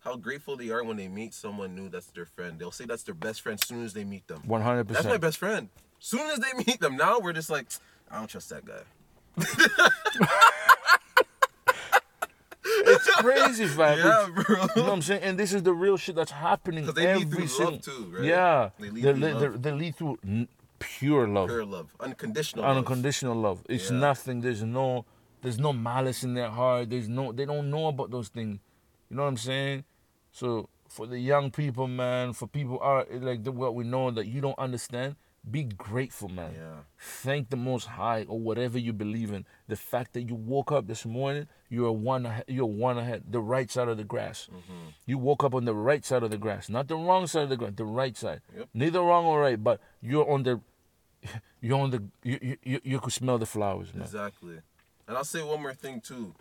How 0.00 0.16
grateful 0.16 0.56
they 0.56 0.68
are 0.70 0.82
when 0.84 0.96
they 0.98 1.08
meet 1.08 1.32
someone 1.32 1.74
new 1.74 1.88
that's 1.88 2.08
their 2.08 2.26
friend. 2.26 2.58
They'll 2.58 2.70
say 2.72 2.84
that's 2.84 3.04
their 3.04 3.14
best 3.14 3.40
friend 3.40 3.58
as 3.62 3.66
soon 3.66 3.84
as 3.84 3.92
they 3.94 4.04
meet 4.04 4.26
them. 4.28 4.42
100%. 4.46 4.88
That's 4.88 5.06
my 5.06 5.16
best 5.16 5.38
friend. 5.38 5.68
Soon 5.98 6.28
as 6.30 6.38
they 6.40 6.52
meet 6.66 6.80
them, 6.80 6.96
now 6.96 7.20
we're 7.20 7.32
just 7.32 7.48
like, 7.50 7.68
I 8.10 8.18
don't 8.18 8.26
trust 8.28 8.50
that 8.50 8.64
guy. 8.66 8.82
It's 13.06 13.16
crazy, 13.16 13.66
fam. 13.66 13.98
Yeah, 13.98 14.28
bro. 14.34 14.44
You 14.56 14.56
know 14.76 14.82
what 14.84 14.92
I'm 14.92 15.02
saying? 15.02 15.22
And 15.22 15.38
this 15.38 15.52
is 15.52 15.62
the 15.62 15.72
real 15.72 15.96
shit 15.96 16.14
that's 16.16 16.30
happening 16.30 16.86
they 16.86 17.06
every 17.06 17.46
single. 17.46 17.72
love 17.72 17.82
too, 17.82 18.12
right? 18.14 18.24
Yeah, 18.24 18.70
They 18.78 18.90
lead 18.90 19.04
they, 19.04 19.12
through 19.12 19.58
they, 19.58 19.70
love. 19.70 19.80
lead 19.80 19.96
through 19.96 20.18
n- 20.26 20.48
pure 20.78 21.26
love, 21.28 21.48
Pure 21.48 21.64
love, 21.64 21.88
unconditional. 22.00 22.64
love. 22.64 22.76
unconditional 22.78 23.34
love. 23.36 23.62
It's 23.68 23.90
Yeah. 23.90 23.98
nothing. 23.98 24.40
There's 24.40 24.62
no, 24.62 25.04
there's 25.42 25.58
no 25.58 25.72
malice 25.72 26.22
in 26.24 26.34
their 26.34 26.50
heart. 26.50 26.90
There's 26.90 27.08
no, 27.08 27.32
they 27.32 27.44
don't 27.44 27.70
know 27.70 27.88
about 27.88 28.10
those 28.10 28.28
things. 28.28 28.58
You 29.10 29.16
know 29.16 29.22
what 29.22 29.28
I'm 29.28 29.36
saying? 29.36 29.84
So 30.32 30.68
for 30.88 31.06
the 31.06 31.18
young 31.18 31.50
people, 31.50 31.86
man, 31.86 32.32
for 32.32 32.46
people 32.46 32.78
are 32.80 33.06
like 33.10 33.44
the, 33.44 33.52
what 33.52 33.74
we 33.74 33.84
know 33.84 34.10
that 34.10 34.26
you 34.26 34.40
don't 34.40 34.58
understand, 34.58 35.16
be 35.50 35.64
grateful, 35.64 36.28
man. 36.28 36.52
Yeah. 36.56 36.80
Thank 36.98 37.50
the 37.50 37.56
Most 37.56 37.86
High 37.86 38.24
or 38.28 38.38
whatever 38.38 38.78
you 38.78 38.92
believe 38.92 39.32
in. 39.32 39.44
The 39.68 39.76
fact 39.76 40.14
that 40.14 40.22
you 40.22 40.34
woke 40.34 40.72
up 40.72 40.86
this 40.86 41.04
morning, 41.04 41.48
you're 41.68 41.92
one 41.92 42.24
ahead, 42.26 42.44
you're 42.48 42.66
one 42.66 42.96
ahead, 42.98 43.24
the 43.30 43.40
right 43.40 43.70
side 43.70 43.88
of 43.88 43.96
the 43.96 44.04
grass. 44.04 44.48
Mm-hmm. 44.50 44.88
You 45.06 45.18
woke 45.18 45.44
up 45.44 45.54
on 45.54 45.64
the 45.64 45.74
right 45.74 46.04
side 46.04 46.22
of 46.22 46.30
the 46.30 46.38
grass, 46.38 46.68
not 46.68 46.88
the 46.88 46.96
wrong 46.96 47.26
side 47.26 47.44
of 47.44 47.48
the 47.50 47.56
grass, 47.56 47.72
the 47.76 47.84
right 47.84 48.16
side. 48.16 48.40
Yep. 48.56 48.68
Neither 48.72 49.00
wrong 49.00 49.26
or 49.26 49.40
right, 49.40 49.62
but 49.62 49.80
you're 50.00 50.28
on 50.30 50.44
the, 50.44 50.60
you're 51.60 51.78
on 51.78 51.90
the, 51.90 52.02
you 52.22 52.38
you, 52.40 52.56
you, 52.62 52.80
you 52.82 53.00
could 53.00 53.12
smell 53.12 53.38
the 53.38 53.46
flowers, 53.46 53.92
man. 53.92 54.04
Exactly. 54.04 54.60
And 55.06 55.16
I'll 55.16 55.24
say 55.24 55.42
one 55.42 55.60
more 55.60 55.74
thing 55.74 56.00
too. 56.00 56.34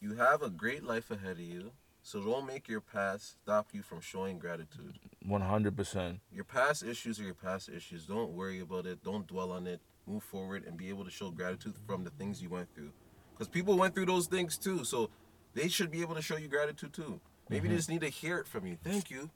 You 0.00 0.16
have 0.16 0.42
a 0.42 0.50
great 0.50 0.84
life 0.84 1.10
ahead 1.10 1.32
of 1.32 1.40
you, 1.40 1.70
so 2.02 2.20
don't 2.20 2.46
make 2.46 2.68
your 2.68 2.80
past 2.80 3.36
stop 3.42 3.68
you 3.72 3.82
from 3.82 4.00
showing 4.00 4.38
gratitude. 4.38 4.98
One 5.24 5.40
hundred 5.40 5.76
percent. 5.76 6.20
Your 6.32 6.44
past 6.44 6.82
issues 6.82 7.20
are 7.20 7.24
your 7.24 7.34
past 7.34 7.68
issues. 7.68 8.06
Don't 8.06 8.32
worry 8.32 8.60
about 8.60 8.86
it. 8.86 9.02
Don't 9.04 9.26
dwell 9.26 9.52
on 9.52 9.66
it. 9.66 9.80
Move 10.06 10.22
forward 10.22 10.64
and 10.66 10.76
be 10.76 10.88
able 10.88 11.04
to 11.04 11.10
show 11.10 11.30
gratitude 11.30 11.74
from 11.86 12.02
the 12.02 12.10
things 12.10 12.42
you 12.42 12.50
went 12.50 12.74
through. 12.74 12.90
Because 13.32 13.48
people 13.48 13.78
went 13.78 13.94
through 13.94 14.06
those 14.06 14.26
things 14.26 14.58
too, 14.58 14.84
so 14.84 15.10
they 15.54 15.68
should 15.68 15.90
be 15.90 16.00
able 16.00 16.16
to 16.16 16.22
show 16.22 16.36
you 16.36 16.48
gratitude 16.48 16.92
too. 16.92 17.20
Maybe 17.48 17.68
they 17.68 17.68
mm-hmm. 17.68 17.76
just 17.76 17.88
need 17.88 18.00
to 18.00 18.08
hear 18.08 18.38
it 18.38 18.46
from 18.46 18.66
you. 18.66 18.76
Thank 18.82 19.10
you, 19.10 19.30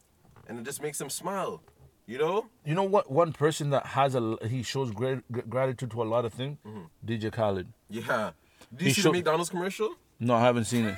and 0.49 0.59
it 0.59 0.65
just 0.65 0.83
makes 0.83 0.99
them 0.99 1.11
smile. 1.11 1.63
You 2.07 2.19
know? 2.19 2.47
You 2.65 2.75
know 2.75 2.85
what? 2.85 3.11
One 3.11 3.33
person 3.33 3.71
that 3.71 3.87
has 3.87 4.15
a 4.15 4.39
he 4.49 4.63
shows 4.63 4.91
great 4.91 5.21
gratitude 5.51 5.91
to 5.93 6.03
a 6.03 6.05
lot 6.05 6.25
of 6.25 6.33
things. 6.33 6.59
Mm-hmm. 6.67 6.85
DJ 7.07 7.33
Khaled. 7.33 7.69
Yeah. 7.91 8.31
Did 8.73 8.81
you 8.81 8.89
He 8.89 8.95
see 8.95 9.03
show- 9.03 9.09
the 9.11 9.19
McDonald's 9.19 9.51
commercial? 9.51 9.95
No, 10.19 10.35
I 10.35 10.41
haven't 10.41 10.65
seen 10.65 10.87
it. 10.87 10.97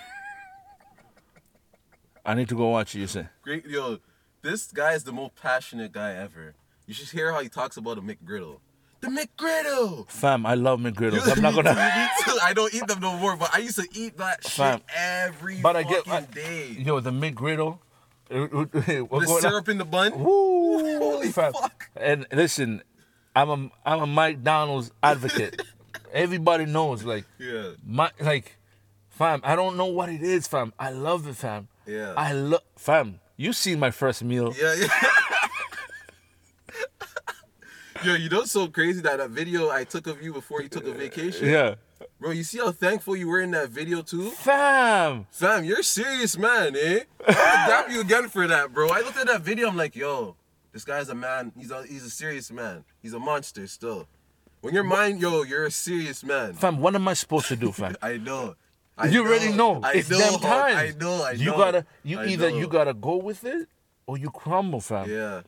I 2.28 2.34
need 2.34 2.48
to 2.50 2.54
go 2.54 2.68
watch 2.68 2.94
it. 2.94 2.98
You 3.00 3.06
say. 3.06 3.26
Great, 3.42 3.64
yo, 3.66 3.98
this 4.42 4.70
guy 4.70 4.92
is 4.92 5.04
the 5.04 5.12
most 5.12 5.34
passionate 5.34 5.92
guy 5.92 6.12
ever. 6.14 6.54
You 6.86 6.92
should 6.94 7.08
hear 7.08 7.32
how 7.32 7.40
he 7.40 7.48
talks 7.48 7.76
about 7.76 7.96
a 7.98 8.02
McGriddle. 8.02 8.58
The 9.00 9.08
McGriddle. 9.08 10.08
Fam, 10.10 10.44
I 10.44 10.54
love 10.54 10.80
McGriddles. 10.80 11.26
I'm 11.34 11.40
not 11.42 11.54
gonna. 11.54 11.70
too, 12.24 12.30
me 12.30 12.34
too. 12.34 12.38
I 12.42 12.52
don't 12.52 12.74
eat 12.74 12.86
them 12.86 13.00
no 13.00 13.16
more, 13.16 13.36
but 13.36 13.54
I 13.54 13.58
used 13.58 13.78
to 13.78 13.88
eat 13.94 14.18
that 14.18 14.44
Fam, 14.44 14.78
shit 14.78 14.86
every 14.96 15.60
But 15.60 15.76
I 15.76 15.82
get 15.84 16.06
I- 16.08 16.20
day. 16.22 16.76
Yo, 16.78 17.00
the 17.00 17.10
McGriddle. 17.10 17.78
the 18.28 19.38
syrup 19.40 19.68
in 19.70 19.78
the 19.78 19.84
bun. 19.86 20.12
Woo, 20.18 20.98
Holy 20.98 21.28
fam. 21.32 21.52
fuck. 21.54 21.88
And 21.96 22.26
listen, 22.30 22.82
I'm 23.34 23.48
a 23.50 23.70
I'm 23.86 24.00
a 24.02 24.06
McDonald's 24.06 24.90
advocate. 25.02 25.62
Everybody 26.12 26.66
knows, 26.66 27.04
like 27.04 27.24
Yeah. 27.38 27.70
my 27.86 28.10
like, 28.20 28.56
fam. 29.08 29.40
I 29.44 29.56
don't 29.56 29.76
know 29.78 29.86
what 29.86 30.10
it 30.10 30.22
is, 30.22 30.46
fam. 30.46 30.74
I 30.78 30.90
love 30.90 31.26
it, 31.26 31.36
fam. 31.36 31.68
Yeah. 31.88 32.12
I 32.16 32.32
love, 32.32 32.62
fam. 32.76 33.18
You 33.36 33.52
seen 33.54 33.80
my 33.80 33.90
first 33.90 34.22
meal? 34.22 34.54
Yeah, 34.60 34.74
yeah. 34.74 34.88
Yo, 38.04 38.14
you 38.14 38.28
know 38.28 38.44
so 38.44 38.68
crazy 38.68 39.00
that 39.00 39.16
that 39.16 39.30
video 39.30 39.70
I 39.70 39.84
took 39.84 40.06
of 40.06 40.22
you 40.22 40.32
before 40.32 40.62
you 40.62 40.68
took 40.68 40.86
a 40.86 40.92
vacation? 40.92 41.48
Yeah. 41.48 41.76
Bro, 42.20 42.32
you 42.32 42.44
see 42.44 42.58
how 42.58 42.72
thankful 42.72 43.16
you 43.16 43.26
were 43.26 43.40
in 43.40 43.50
that 43.52 43.70
video 43.70 44.02
too? 44.02 44.30
Fam. 44.30 45.26
Fam, 45.30 45.64
you're 45.64 45.80
a 45.80 45.84
serious 45.84 46.36
man, 46.36 46.76
eh? 46.76 47.00
I 47.26 47.32
dap 47.68 47.90
you 47.90 48.02
again 48.02 48.28
for 48.28 48.46
that, 48.46 48.72
bro. 48.72 48.90
I 48.90 49.00
looked 49.00 49.16
at 49.16 49.26
that 49.26 49.40
video, 49.40 49.68
I'm 49.68 49.76
like, 49.76 49.96
yo, 49.96 50.36
this 50.72 50.84
guy's 50.84 51.08
a 51.08 51.14
man. 51.14 51.52
He's 51.56 51.70
a 51.70 51.84
he's 51.84 52.04
a 52.04 52.10
serious 52.10 52.52
man. 52.52 52.84
He's 53.02 53.14
a 53.14 53.18
monster 53.18 53.66
still. 53.66 54.06
When 54.60 54.74
you're 54.74 54.84
mine, 54.84 55.18
yo, 55.18 55.42
you're 55.42 55.66
a 55.66 55.70
serious 55.70 56.22
man. 56.22 56.52
Fam, 56.52 56.80
what 56.80 56.94
am 56.94 57.08
I 57.08 57.14
supposed 57.14 57.48
to 57.48 57.56
do, 57.56 57.72
fam? 57.72 57.96
I 58.02 58.18
know. 58.18 58.54
I 58.98 59.06
you 59.08 59.24
already 59.26 59.52
know. 59.52 59.80
I 59.82 59.92
it's 59.94 60.10
know. 60.10 60.18
them 60.18 60.40
times. 60.40 60.76
I 60.76 60.98
know. 60.98 61.24
I 61.24 61.32
know. 61.34 61.38
You 61.40 61.50
gotta. 61.52 61.86
You 62.04 62.20
I 62.20 62.26
either 62.26 62.50
know. 62.50 62.56
you 62.58 62.66
gotta 62.68 62.94
go 62.94 63.16
with 63.16 63.44
it 63.44 63.68
or 64.06 64.18
you 64.18 64.30
crumble, 64.30 64.80
fam. 64.80 65.08
Yeah. 65.10 65.42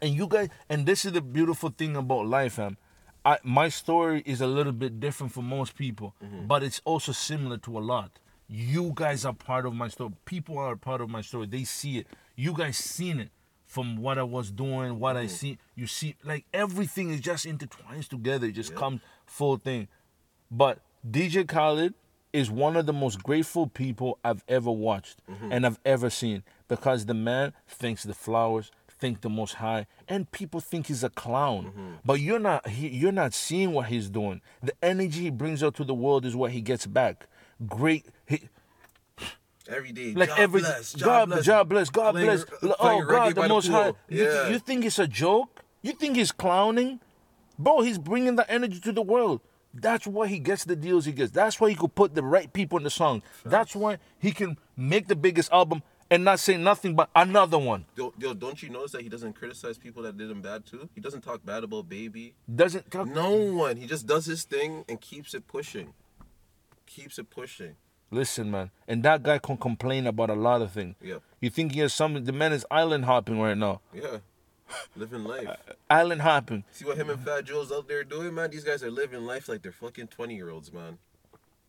And 0.00 0.14
you 0.14 0.26
guys, 0.28 0.48
and 0.68 0.86
this 0.86 1.04
is 1.04 1.12
the 1.12 1.20
beautiful 1.20 1.70
thing 1.70 1.96
about 1.96 2.26
life, 2.26 2.54
fam. 2.54 2.76
I, 3.24 3.38
my 3.42 3.68
story 3.68 4.22
is 4.24 4.40
a 4.40 4.46
little 4.46 4.72
bit 4.72 5.00
different 5.00 5.32
for 5.32 5.42
most 5.42 5.74
people, 5.74 6.14
Mm-hmm. 6.24 6.46
but 6.46 6.62
it's 6.62 6.80
also 6.84 7.12
similar 7.12 7.58
to 7.58 7.78
a 7.78 7.80
lot. 7.80 8.18
You 8.48 8.92
guys 8.94 9.24
are 9.26 9.34
part 9.34 9.66
of 9.66 9.74
my 9.74 9.88
story. 9.88 10.12
People 10.24 10.56
are 10.58 10.76
part 10.76 11.00
of 11.00 11.10
my 11.10 11.20
story. 11.20 11.46
They 11.46 11.64
see 11.64 11.98
it. 11.98 12.06
You 12.36 12.52
guys 12.54 12.76
seen 12.78 13.18
it 13.20 13.30
from 13.66 13.96
what 13.98 14.16
I 14.18 14.22
was 14.22 14.50
doing, 14.50 14.98
what 14.98 15.16
I 15.16 15.24
Mm-hmm. 15.24 15.28
see. 15.34 15.58
You 15.74 15.86
see, 15.86 16.14
like 16.24 16.46
everything 16.54 17.10
is 17.10 17.20
just 17.20 17.44
intertwines 17.44 18.08
together. 18.08 18.46
It 18.46 18.52
just 18.52 18.74
comes 18.74 19.00
full 19.26 19.58
thing. 19.58 19.88
But 20.50 20.78
DJ 21.08 21.46
Khaled 21.46 21.92
is 22.38 22.50
one 22.50 22.76
of 22.76 22.86
the 22.86 22.92
most 22.92 23.22
grateful 23.22 23.66
people 23.66 24.18
I've 24.24 24.44
ever 24.48 24.70
watched 24.70 25.18
Mm-hmm. 25.30 25.52
and 25.52 25.66
I've 25.66 25.78
ever 25.84 26.08
seen 26.10 26.42
because 26.68 27.06
the 27.06 27.14
man 27.14 27.52
thinks 27.66 28.02
the 28.04 28.14
flowers, 28.14 28.70
think 28.88 29.20
the 29.20 29.28
most 29.28 29.54
high, 29.54 29.86
and 30.08 30.30
people 30.32 30.60
think 30.60 30.86
he's 30.86 31.04
a 31.04 31.10
clown. 31.10 31.66
Mm-hmm. 31.66 31.90
But 32.04 32.20
you're 32.20 32.38
not 32.38 32.68
he, 32.68 32.88
you're 32.88 33.12
not 33.12 33.32
seeing 33.34 33.72
what 33.72 33.86
he's 33.86 34.08
doing. 34.10 34.40
The 34.62 34.72
energy 34.82 35.20
he 35.22 35.30
brings 35.30 35.62
out 35.62 35.74
to 35.76 35.84
the 35.84 35.94
world 35.94 36.24
is 36.24 36.34
what 36.34 36.50
he 36.52 36.60
gets 36.60 36.86
back. 36.86 37.26
Great 37.66 38.06
he, 38.26 38.48
Every 39.68 39.92
day. 39.92 40.14
like 40.14 40.30
God 40.30 40.38
every 40.40 40.60
bless, 40.60 40.94
God, 40.96 41.30
God 41.44 41.68
bless, 41.68 41.90
God 41.90 42.12
Playing- 42.12 42.26
bless. 42.26 42.44
playing 42.44 42.74
oh 42.80 43.04
God, 43.04 43.34
the 43.34 43.42
the 43.42 43.48
Most 43.48 43.66
pool. 43.68 43.76
High. 43.82 43.92
You, 44.08 44.24
you 44.52 44.58
think 44.58 44.84
it's 44.86 44.98
a 44.98 45.06
joke? 45.06 45.62
You 45.82 45.92
think 45.92 46.16
he's 46.16 46.32
clowning? 46.32 47.00
Bro, 47.58 47.82
he's 47.82 47.98
bringing 47.98 48.36
the 48.36 48.50
energy 48.50 48.80
to 48.80 48.92
the 48.92 49.02
world. 49.02 49.40
That's 49.74 50.06
why 50.06 50.26
he 50.26 50.38
gets 50.38 50.64
the 50.64 50.76
deals 50.76 51.04
he 51.04 51.12
gets. 51.12 51.30
That's 51.30 51.60
why 51.60 51.70
he 51.70 51.74
could 51.74 51.94
put 51.94 52.14
the 52.14 52.22
right 52.22 52.52
people 52.52 52.78
in 52.78 52.84
the 52.84 52.90
song. 52.90 53.22
That's 53.44 53.76
why 53.76 53.98
he 54.18 54.32
can 54.32 54.58
make 54.76 55.08
the 55.08 55.16
biggest 55.16 55.52
album 55.52 55.82
and 56.10 56.24
not 56.24 56.40
say 56.40 56.56
nothing 56.56 56.94
but 56.94 57.10
another 57.14 57.58
one. 57.58 57.84
Yo, 57.94 58.14
yo, 58.18 58.34
don't 58.34 58.62
you 58.62 58.70
notice 58.70 58.92
that 58.92 59.02
he 59.02 59.08
doesn't 59.08 59.34
criticize 59.34 59.78
people 59.78 60.02
that 60.04 60.16
did 60.16 60.30
him 60.30 60.40
bad 60.40 60.64
too? 60.64 60.88
He 60.94 61.00
doesn't 61.00 61.20
talk 61.20 61.44
bad 61.44 61.64
about 61.64 61.88
baby. 61.88 62.34
Doesn't 62.52 62.90
talk. 62.90 63.08
No 63.08 63.34
one. 63.34 63.76
He 63.76 63.86
just 63.86 64.06
does 64.06 64.26
his 64.26 64.44
thing 64.44 64.84
and 64.88 65.00
keeps 65.00 65.34
it 65.34 65.46
pushing. 65.46 65.92
Keeps 66.86 67.18
it 67.18 67.28
pushing. 67.28 67.76
Listen, 68.10 68.50
man. 68.50 68.70
And 68.86 69.02
that 69.02 69.22
guy 69.22 69.38
can 69.38 69.58
complain 69.58 70.06
about 70.06 70.30
a 70.30 70.34
lot 70.34 70.62
of 70.62 70.72
things. 70.72 70.96
Yeah. 71.02 71.18
You 71.40 71.50
think 71.50 71.72
he 71.72 71.80
has 71.80 71.92
something? 71.92 72.24
The 72.24 72.32
man 72.32 72.54
is 72.54 72.64
island 72.70 73.04
hopping 73.04 73.38
right 73.38 73.56
now. 73.56 73.82
Yeah. 73.92 74.18
Living 74.96 75.24
life. 75.24 75.48
Island 75.88 76.22
hopping. 76.22 76.64
See 76.70 76.84
what 76.84 76.96
him 76.96 77.10
and 77.10 77.20
Fat 77.20 77.44
Joe's 77.44 77.72
out 77.72 77.88
there 77.88 78.04
doing, 78.04 78.34
man? 78.34 78.50
These 78.50 78.64
guys 78.64 78.82
are 78.82 78.90
living 78.90 79.22
life 79.24 79.48
like 79.48 79.62
they're 79.62 79.72
fucking 79.72 80.08
20 80.08 80.34
year 80.34 80.50
olds, 80.50 80.72
man. 80.72 80.98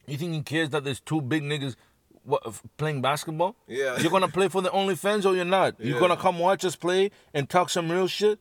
You 0.08 0.18
think 0.18 0.34
he 0.34 0.42
cares 0.42 0.70
that 0.72 0.84
there's 0.84 1.00
two 1.00 1.22
big 1.22 1.44
niggas 1.44 1.76
what, 2.24 2.44
playing 2.78 3.02
basketball? 3.02 3.56
Yeah. 3.68 3.98
You're 4.00 4.12
gonna 4.12 4.28
play 4.28 4.48
for 4.50 4.62
the 4.62 4.70
OnlyFans 4.70 5.26
or 5.26 5.36
you're 5.36 5.46
not? 5.46 5.80
You're 5.80 6.00
gonna 6.00 6.18
come 6.18 6.40
watch 6.40 6.66
us 6.66 6.76
play 6.76 7.12
and 7.34 7.50
talk 7.50 7.70
some 7.70 7.92
real 7.92 8.08
shit 8.08 8.40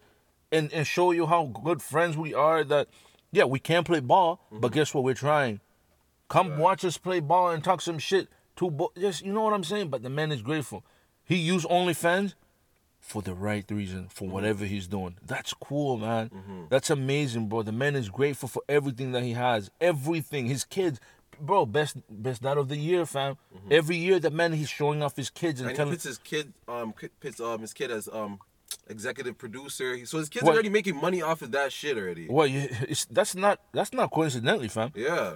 and, 0.50 0.72
and 0.72 0.86
show 0.86 1.12
you 1.12 1.26
how 1.26 1.46
good 1.46 1.80
friends 1.82 2.16
we 2.16 2.34
are 2.34 2.64
that, 2.64 2.88
yeah, 3.30 3.44
we 3.44 3.58
can't 3.58 3.86
play 3.86 4.00
ball, 4.00 4.40
Mm-hmm. 4.46 4.60
but 4.60 4.72
guess 4.72 4.92
what? 4.94 5.04
We're 5.04 5.14
trying. 5.14 5.60
Come 6.28 6.58
watch 6.58 6.84
us 6.84 6.98
play 6.98 7.20
ball 7.20 7.50
and 7.50 7.62
talk 7.62 7.80
some 7.80 7.98
shit. 7.98 8.28
Two 8.56 8.70
bo- 8.70 8.92
just 8.98 9.24
you 9.24 9.32
know 9.32 9.42
what 9.42 9.52
I'm 9.52 9.64
saying? 9.64 9.88
But 9.88 10.02
the 10.02 10.10
man 10.10 10.32
is 10.32 10.42
grateful. 10.42 10.84
He 11.24 11.36
used 11.36 11.66
OnlyFans 11.68 12.34
for 13.00 13.22
the 13.22 13.34
right 13.34 13.64
reason, 13.70 13.98
Mm-hmm. 14.00 14.08
for 14.08 14.28
whatever 14.28 14.64
he's 14.64 14.86
doing. 14.86 15.16
That's 15.26 15.54
cool, 15.54 15.96
man. 15.98 16.30
That's 16.68 16.90
amazing, 16.90 17.48
bro. 17.48 17.62
The 17.62 17.72
man 17.72 17.96
is 17.96 18.08
grateful 18.10 18.48
for 18.48 18.62
everything 18.68 19.12
that 19.12 19.22
he 19.22 19.32
has. 19.32 19.70
Everything. 19.80 20.46
His 20.46 20.64
kids, 20.64 21.00
bro, 21.40 21.64
best 21.66 21.96
best 22.10 22.42
dad 22.42 22.58
of 22.58 22.68
the 22.68 22.76
year, 22.76 23.06
fam. 23.06 23.36
Every 23.70 23.96
year 23.96 24.18
the 24.18 24.30
man 24.30 24.52
he's 24.52 24.68
showing 24.68 25.02
off 25.02 25.16
his 25.16 25.30
kids 25.30 25.60
and, 25.60 25.68
And 25.70 25.74
he 25.74 25.76
telling 25.76 25.92
puts 25.94 26.04
his 26.04 26.18
kid, 26.18 26.52
um, 26.66 26.92
puts 27.20 27.40
um 27.40 27.60
his 27.60 27.72
kid 27.72 27.90
as 27.90 28.08
um 28.12 28.38
executive 28.88 29.38
producer. 29.38 30.04
So 30.04 30.18
his 30.18 30.28
kid's 30.28 30.44
What? 30.44 30.54
already 30.54 30.68
making 30.68 30.96
money 30.96 31.22
off 31.22 31.40
of 31.42 31.50
that 31.52 31.72
shit 31.72 31.96
already. 31.96 32.26
Well, 32.28 32.48
that's 33.10 33.34
not 33.34 33.60
that's 33.72 33.92
not 33.92 34.10
coincidentally, 34.10 34.68
fam. 34.68 34.92
Yeah. 34.94 35.34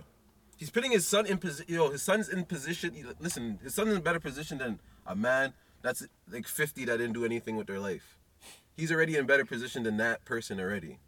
He's 0.58 0.70
putting 0.70 0.92
his 0.92 1.08
son 1.08 1.26
in 1.26 1.38
position. 1.38 1.74
Yo, 1.74 1.90
his 1.90 2.02
son's 2.02 2.28
in 2.28 2.44
position. 2.44 2.94
Listen, 3.18 3.58
his 3.62 3.74
son's 3.74 3.90
in 3.92 3.96
a 3.96 4.00
better 4.00 4.20
position 4.20 4.58
than 4.58 4.78
a 5.06 5.16
man 5.16 5.54
that's 5.82 6.06
like 6.30 6.46
50 6.46 6.84
that 6.86 6.98
didn't 6.98 7.12
do 7.12 7.24
anything 7.24 7.56
with 7.56 7.66
their 7.66 7.80
life. 7.80 8.18
He's 8.76 8.90
already 8.90 9.16
in 9.16 9.26
better 9.26 9.44
position 9.44 9.82
than 9.82 9.96
that 9.98 10.24
person 10.24 10.58
already. 10.58 10.98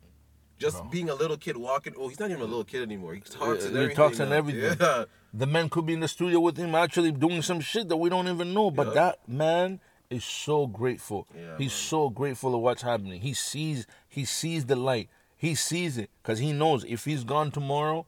Just 0.59 0.89
being 0.91 1.09
a 1.11 1.15
little 1.15 1.37
kid 1.37 1.57
walking. 1.57 1.95
Oh, 1.99 2.09
he's 2.09 2.21
not 2.21 2.31
even 2.31 2.43
a 2.43 2.47
little 2.47 2.65
kid 2.65 2.83
anymore. 2.83 3.15
He 3.15 3.21
talks 3.21 3.65
and 3.65 3.75
he 3.75 3.83
everything. 3.83 3.97
talks 3.97 4.21
and 4.21 4.31
now. 4.31 4.37
everything. 4.37 4.77
Yeah. 4.81 5.05
The 5.33 5.47
man 5.47 5.69
could 5.69 5.85
be 5.85 5.95
in 5.95 6.01
the 6.01 6.07
studio 6.09 6.39
with 6.39 6.57
him 6.57 6.75
actually 6.77 7.11
doing 7.11 7.43
some 7.43 7.61
shit 7.61 7.89
that 7.89 7.97
we 7.97 8.09
don't 8.09 8.29
even 8.29 8.55
know. 8.55 8.71
But 8.71 8.89
Yeah. 8.89 8.95
that 8.95 9.29
man 9.29 9.81
is 10.11 10.25
so 10.25 10.69
grateful. 10.69 11.27
Yeah, 11.35 11.59
He's 11.59 11.73
so 11.73 12.09
grateful 12.09 12.55
of 12.55 12.61
what's 12.61 12.83
happening. 12.83 13.21
He 13.21 13.35
sees 13.35 13.87
he 14.09 14.25
sees 14.25 14.67
the 14.67 14.77
light. 14.77 15.09
He 15.37 15.57
sees 15.57 15.99
it 15.99 16.09
because 16.23 16.39
he 16.39 16.53
knows 16.53 16.85
if 16.85 17.05
he's 17.05 17.25
gone 17.25 17.51
tomorrow, 17.51 18.07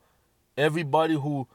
everybody 0.56 1.14
who 1.14 1.48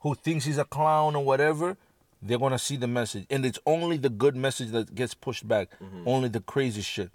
who 0.00 0.14
thinks 0.14 0.44
he's 0.44 0.58
a 0.58 0.64
clown 0.64 1.16
or 1.16 1.24
whatever, 1.24 1.76
they're 2.24 2.38
gonna 2.38 2.58
see 2.58 2.76
the 2.76 2.86
message, 2.88 3.26
and 3.30 3.44
it's 3.46 3.58
only 3.66 3.96
the 3.98 4.08
good 4.10 4.34
message 4.34 4.70
that 4.70 4.94
gets 4.94 5.14
pushed 5.14 5.46
back. 5.46 5.68
Mm-hmm. 5.80 6.08
Only 6.08 6.28
the 6.30 6.40
crazy 6.40 6.80
shit, 6.82 7.10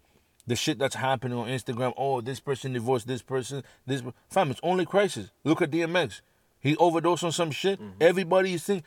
the 0.48 0.56
shit 0.56 0.78
that's 0.80 0.96
happening 0.96 1.38
on 1.38 1.48
Instagram. 1.48 1.94
Oh, 1.98 2.22
this 2.22 2.40
person 2.40 2.74
divorced 2.74 3.08
this 3.08 3.22
person. 3.22 3.64
This 3.88 4.04
fam, 4.30 4.52
it's 4.52 4.60
only 4.64 4.86
crisis. 4.86 5.32
Look 5.44 5.62
at 5.62 5.72
DMX. 5.72 6.22
He 6.62 6.76
overdosed 6.78 7.24
on 7.24 7.32
some 7.32 7.52
shit. 7.52 7.80
Mm-hmm. 7.82 7.98
Everybody 8.02 8.54
is 8.54 8.64
think. 8.64 8.84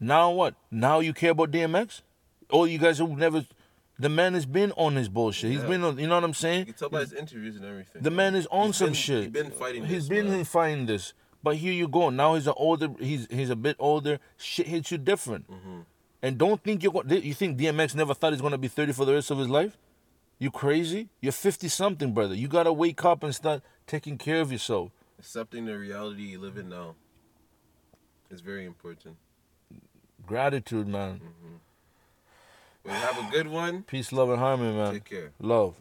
Now 0.00 0.30
what? 0.30 0.54
Now 0.70 1.00
you 1.00 1.12
care 1.12 1.32
about 1.32 1.50
DMX? 1.50 2.02
All 2.50 2.66
you 2.66 2.78
guys 2.78 2.98
who 2.98 3.14
never, 3.16 3.44
the 3.98 4.08
man 4.08 4.34
has 4.34 4.46
been 4.46 4.72
on 4.72 4.94
his 4.96 5.08
bullshit. 5.08 5.50
He's 5.50 5.62
been 5.64 5.82
on. 5.82 5.98
You 5.98 6.06
know 6.06 6.14
what 6.14 6.24
I'm 6.24 6.30
You 6.30 6.34
saying? 6.34 6.64
can 6.66 6.74
tell 6.74 6.88
by 6.88 7.00
his 7.00 7.12
interviews 7.12 7.56
and 7.56 7.64
everything. 7.64 8.00
The 8.02 8.10
man 8.10 8.34
is 8.36 8.46
on 8.50 8.68
He's 8.68 8.76
some 8.76 8.86
been- 8.88 8.94
shit. 8.94 9.22
He's 9.24 9.32
been 9.32 9.50
fighting. 9.50 9.84
He's 9.84 10.08
this, 10.08 10.18
been 10.18 10.30
man. 10.30 10.44
fighting 10.44 10.86
this. 10.86 11.12
But 11.42 11.56
here 11.56 11.72
you 11.72 11.88
go. 11.88 12.10
Now 12.10 12.34
he's 12.34 12.46
an 12.46 12.54
older. 12.56 12.88
He's 12.98 13.26
he's 13.30 13.50
a 13.50 13.56
bit 13.56 13.76
older. 13.78 14.18
Shit 14.36 14.66
hits 14.66 14.90
you 14.90 14.98
different. 14.98 15.50
Mm-hmm. 15.50 15.80
And 16.22 16.38
don't 16.38 16.62
think 16.62 16.82
you're. 16.82 16.92
You 17.06 17.34
think 17.34 17.58
DMX 17.58 17.94
never 17.94 18.14
thought 18.14 18.32
he's 18.32 18.42
gonna 18.42 18.58
be 18.58 18.68
30 18.68 18.92
for 18.92 19.04
the 19.04 19.14
rest 19.14 19.30
of 19.30 19.38
his 19.38 19.48
life? 19.48 19.76
You 20.38 20.50
crazy? 20.50 21.08
You're 21.20 21.32
50 21.32 21.68
something, 21.68 22.12
brother. 22.12 22.34
You 22.34 22.48
gotta 22.48 22.72
wake 22.72 23.04
up 23.04 23.22
and 23.22 23.34
start 23.34 23.62
taking 23.86 24.18
care 24.18 24.40
of 24.40 24.52
yourself. 24.52 24.90
Accepting 25.18 25.64
the 25.64 25.76
reality 25.76 26.22
you 26.22 26.38
live 26.38 26.56
in 26.56 26.68
now 26.68 26.94
is 28.30 28.40
very 28.40 28.64
important. 28.64 29.16
Gratitude, 30.26 30.86
man. 30.86 31.20
Well, 32.84 32.94
have 32.94 33.18
a 33.18 33.30
good 33.30 33.48
one. 33.48 33.82
Peace, 33.82 34.12
love, 34.12 34.30
and 34.30 34.38
harmony, 34.38 34.76
man. 34.76 34.92
Take 34.92 35.04
care. 35.04 35.32
Love. 35.40 35.74